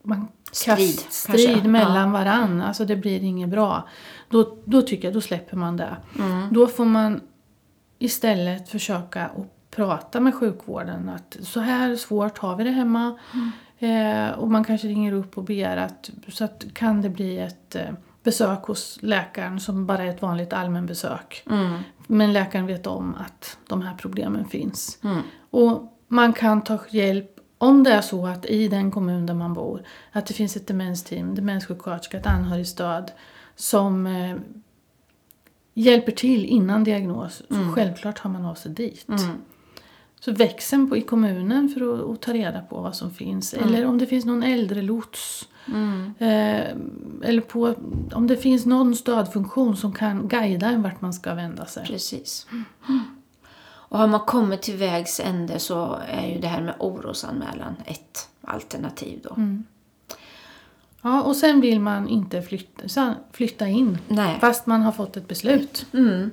man 0.03 0.29
Strid, 0.53 0.77
kast, 1.05 1.13
strid 1.13 1.67
mellan 1.67 2.13
varann, 2.13 2.63
alltså 2.63 2.85
det 2.85 2.97
blir 2.97 3.23
inget 3.23 3.49
bra. 3.49 3.89
Då, 4.31 4.57
då 4.65 4.83
tycker 4.83 5.05
jag, 5.09 5.15
då 5.15 5.21
släpper 5.21 5.57
man 5.57 5.77
det. 5.77 5.97
Mm. 6.19 6.53
Då 6.53 6.67
får 6.67 6.85
man 6.85 7.21
istället 7.99 8.69
försöka 8.69 9.27
att 9.27 9.54
prata 9.75 10.21
med 10.21 10.35
sjukvården 10.35 11.09
att 11.09 11.37
så 11.43 11.61
här 11.61 11.97
svårt 11.97 12.39
har 12.39 12.57
vi 12.57 12.65
det 12.65 12.71
hemma. 12.71 13.19
Eh, 13.79 14.31
och 14.31 14.51
man 14.51 14.65
kanske 14.65 14.89
ringer 14.89 15.13
upp 15.13 15.39
och 15.39 15.45
ber 15.45 15.77
att, 15.77 16.11
så 16.29 16.45
att 16.45 16.65
kan 16.75 17.03
det 17.03 17.09
bli 17.09 17.39
ett 17.39 17.75
eh, 17.75 17.93
besök 18.23 18.63
hos 18.63 18.99
läkaren 19.03 19.61
som 19.61 19.87
bara 19.87 20.05
är 20.05 20.11
ett 20.11 20.23
vanligt 20.23 20.53
allmänbesök. 20.53 21.43
Mm. 21.51 21.79
Men 22.07 22.33
läkaren 22.33 22.67
vet 22.67 22.87
om 22.87 23.15
att 23.15 23.59
de 23.69 23.83
här 23.83 23.95
problemen 23.95 24.45
finns. 24.45 24.99
Mm. 25.03 25.23
Och 25.51 25.99
man 26.09 26.33
kan 26.33 26.63
ta 26.63 26.79
hjälp 26.91 27.31
om 27.59 27.83
det 27.83 27.93
är 27.93 28.01
så 28.01 28.27
att 28.27 28.47
i 28.47 28.69
den 28.69 28.91
kommun 28.91 29.27
där 29.27 29.35
man 29.35 29.55
bor 29.55 29.83
att 30.13 30.27
det 30.27 30.35
finns 30.35 30.57
ett 30.57 30.67
demensteam, 30.67 31.35
demenssjuksköterska, 31.35 32.17
ett 32.17 32.27
anhörigstöd 32.27 33.13
som 33.57 34.07
eh, 34.07 34.37
hjälper 35.75 36.13
till 36.13 36.45
innan 36.45 36.85
diagnos. 36.85 37.43
Så 37.49 37.73
självklart 37.75 38.19
har 38.19 38.31
man 38.31 38.45
av 38.45 38.55
sig 38.55 38.73
dit. 38.73 39.09
Mm. 39.09 39.37
Så 40.25 40.33
växeln 40.33 40.89
på, 40.89 40.97
i 40.97 41.01
kommunen 41.01 41.69
för 41.69 41.95
att, 41.95 42.11
att 42.11 42.23
ta 42.23 42.33
reda 42.33 42.61
på 42.61 42.81
vad 42.81 42.97
som 42.97 43.11
finns. 43.11 43.55
Eller 43.55 43.87
om 43.87 43.99
det 43.99 44.07
finns 44.07 44.25
någon 44.25 44.43
äldrelots. 44.43 45.49
Mm. 45.67 46.15
Eh, 46.19 47.29
eller 47.29 47.41
på, 47.41 47.75
om 48.13 48.27
det 48.27 48.37
finns 48.37 48.67
någon 48.67 48.97
stödfunktion 48.97 49.77
som 49.77 49.93
kan 49.93 50.29
guida 50.29 50.67
en 50.67 50.83
vart 50.83 51.01
man 51.01 51.15
ska 51.15 51.35
vända 51.35 51.67
sig. 51.67 51.87
Precis. 51.87 52.47
Och 53.65 53.99
har 53.99 54.07
man 54.07 54.21
kommit 54.21 54.63
till 54.63 54.77
vägs 54.77 55.21
ände 55.21 55.59
så 55.59 55.99
är 56.09 56.27
ju 56.27 56.41
det 56.41 56.49
här 56.49 56.63
med 56.63 56.75
orosanmälan 56.79 57.75
ett 57.85 58.29
alternativ 58.41 59.21
då. 59.23 59.37
Ja, 61.03 61.23
och 61.23 61.37
sen 61.37 61.61
vill 61.61 61.81
man 61.81 62.09
inte 62.09 62.43
flytta, 62.43 63.15
flytta 63.33 63.69
in 63.69 63.99
Nej. 64.09 64.39
fast 64.41 64.67
man 64.67 64.83
har 64.83 64.93
fått 64.93 65.17
ett 65.17 65.29
beslut. 65.29 65.87
Mm. 65.93 66.31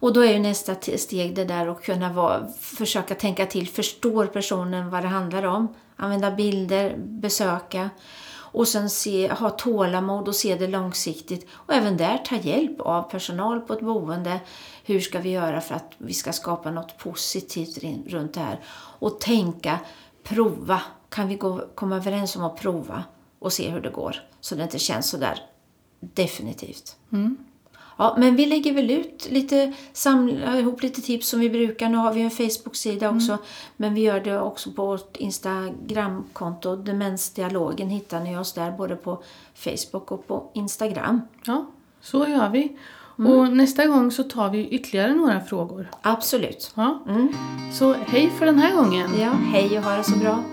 Och 0.00 0.12
då 0.12 0.20
är 0.20 0.32
ju 0.32 0.38
nästa 0.38 0.74
steg 0.96 1.34
det 1.34 1.44
där 1.44 1.66
att 1.66 1.82
kunna 1.82 2.12
vara, 2.12 2.48
försöka 2.60 3.14
tänka 3.14 3.46
till. 3.46 3.68
Förstår 3.68 4.26
personen 4.26 4.90
vad 4.90 5.02
det 5.02 5.08
handlar 5.08 5.42
om? 5.42 5.74
Använda 5.96 6.30
bilder, 6.30 6.96
besöka. 6.98 7.90
Och 8.50 8.68
sen 8.68 8.90
se, 8.90 9.32
ha 9.32 9.50
tålamod 9.50 10.28
och 10.28 10.34
se 10.34 10.54
det 10.54 10.66
långsiktigt. 10.66 11.46
Och 11.52 11.74
även 11.74 11.96
där 11.96 12.18
ta 12.18 12.36
hjälp 12.36 12.80
av 12.80 13.02
personal 13.02 13.60
på 13.60 13.72
ett 13.72 13.80
boende. 13.80 14.40
Hur 14.84 15.00
ska 15.00 15.18
vi 15.18 15.30
göra 15.30 15.60
för 15.60 15.74
att 15.74 15.92
vi 15.98 16.14
ska 16.14 16.32
skapa 16.32 16.70
något 16.70 16.98
positivt 16.98 17.78
runt 18.06 18.34
det 18.34 18.40
här? 18.40 18.60
Och 18.98 19.20
tänka, 19.20 19.78
prova. 20.22 20.82
Kan 21.08 21.28
vi 21.28 21.34
gå, 21.34 21.60
komma 21.74 21.96
överens 21.96 22.36
om 22.36 22.44
att 22.44 22.60
prova 22.60 23.04
och 23.38 23.52
se 23.52 23.70
hur 23.70 23.80
det 23.80 23.90
går? 23.90 24.16
Så 24.40 24.54
det 24.54 24.62
inte 24.62 24.78
känns 24.78 25.10
så 25.10 25.16
där 25.16 25.40
definitivt. 26.00 26.96
Mm. 27.12 27.36
Ja, 27.98 28.14
men 28.18 28.36
vi 28.36 28.46
lägger 28.46 28.74
väl 28.74 28.90
ut 28.90 29.28
lite, 29.30 29.72
samlar 29.92 30.56
ihop 30.56 30.82
lite 30.82 31.02
tips 31.02 31.28
som 31.28 31.40
vi 31.40 31.50
brukar. 31.50 31.88
Nu 31.88 31.96
har 31.96 32.12
vi 32.12 32.20
en 32.20 32.30
Facebook-sida 32.30 33.10
också, 33.10 33.38
men 33.76 33.94
vi 33.94 34.00
gör 34.00 34.20
det 34.20 34.40
också 34.40 34.70
på 34.70 34.86
vårt 34.86 35.16
Instagramkonto. 35.16 36.76
Demensdialogen 36.76 37.88
hittar 37.88 38.20
ni 38.20 38.36
oss 38.36 38.52
där 38.52 38.70
både 38.70 38.96
på 38.96 39.22
Facebook 39.54 40.12
och 40.12 40.26
på 40.26 40.50
Instagram. 40.54 41.20
Ja, 41.44 41.66
så 42.00 42.26
gör 42.28 42.48
vi. 42.48 42.76
Och 43.16 43.52
nästa 43.56 43.86
gång 43.86 44.10
så 44.10 44.22
tar 44.22 44.50
vi 44.50 44.68
ytterligare 44.68 45.14
några 45.14 45.40
frågor. 45.40 45.90
Absolut. 46.02 46.72
Ja. 46.74 47.02
Mm. 47.08 47.28
Så 47.72 47.92
hej 47.92 48.30
för 48.38 48.46
den 48.46 48.58
här 48.58 48.74
gången. 48.74 49.10
Ja, 49.20 49.30
hej 49.30 49.78
och 49.78 49.84
ha 49.84 49.96
det 49.96 50.04
så 50.04 50.18
bra. 50.18 50.44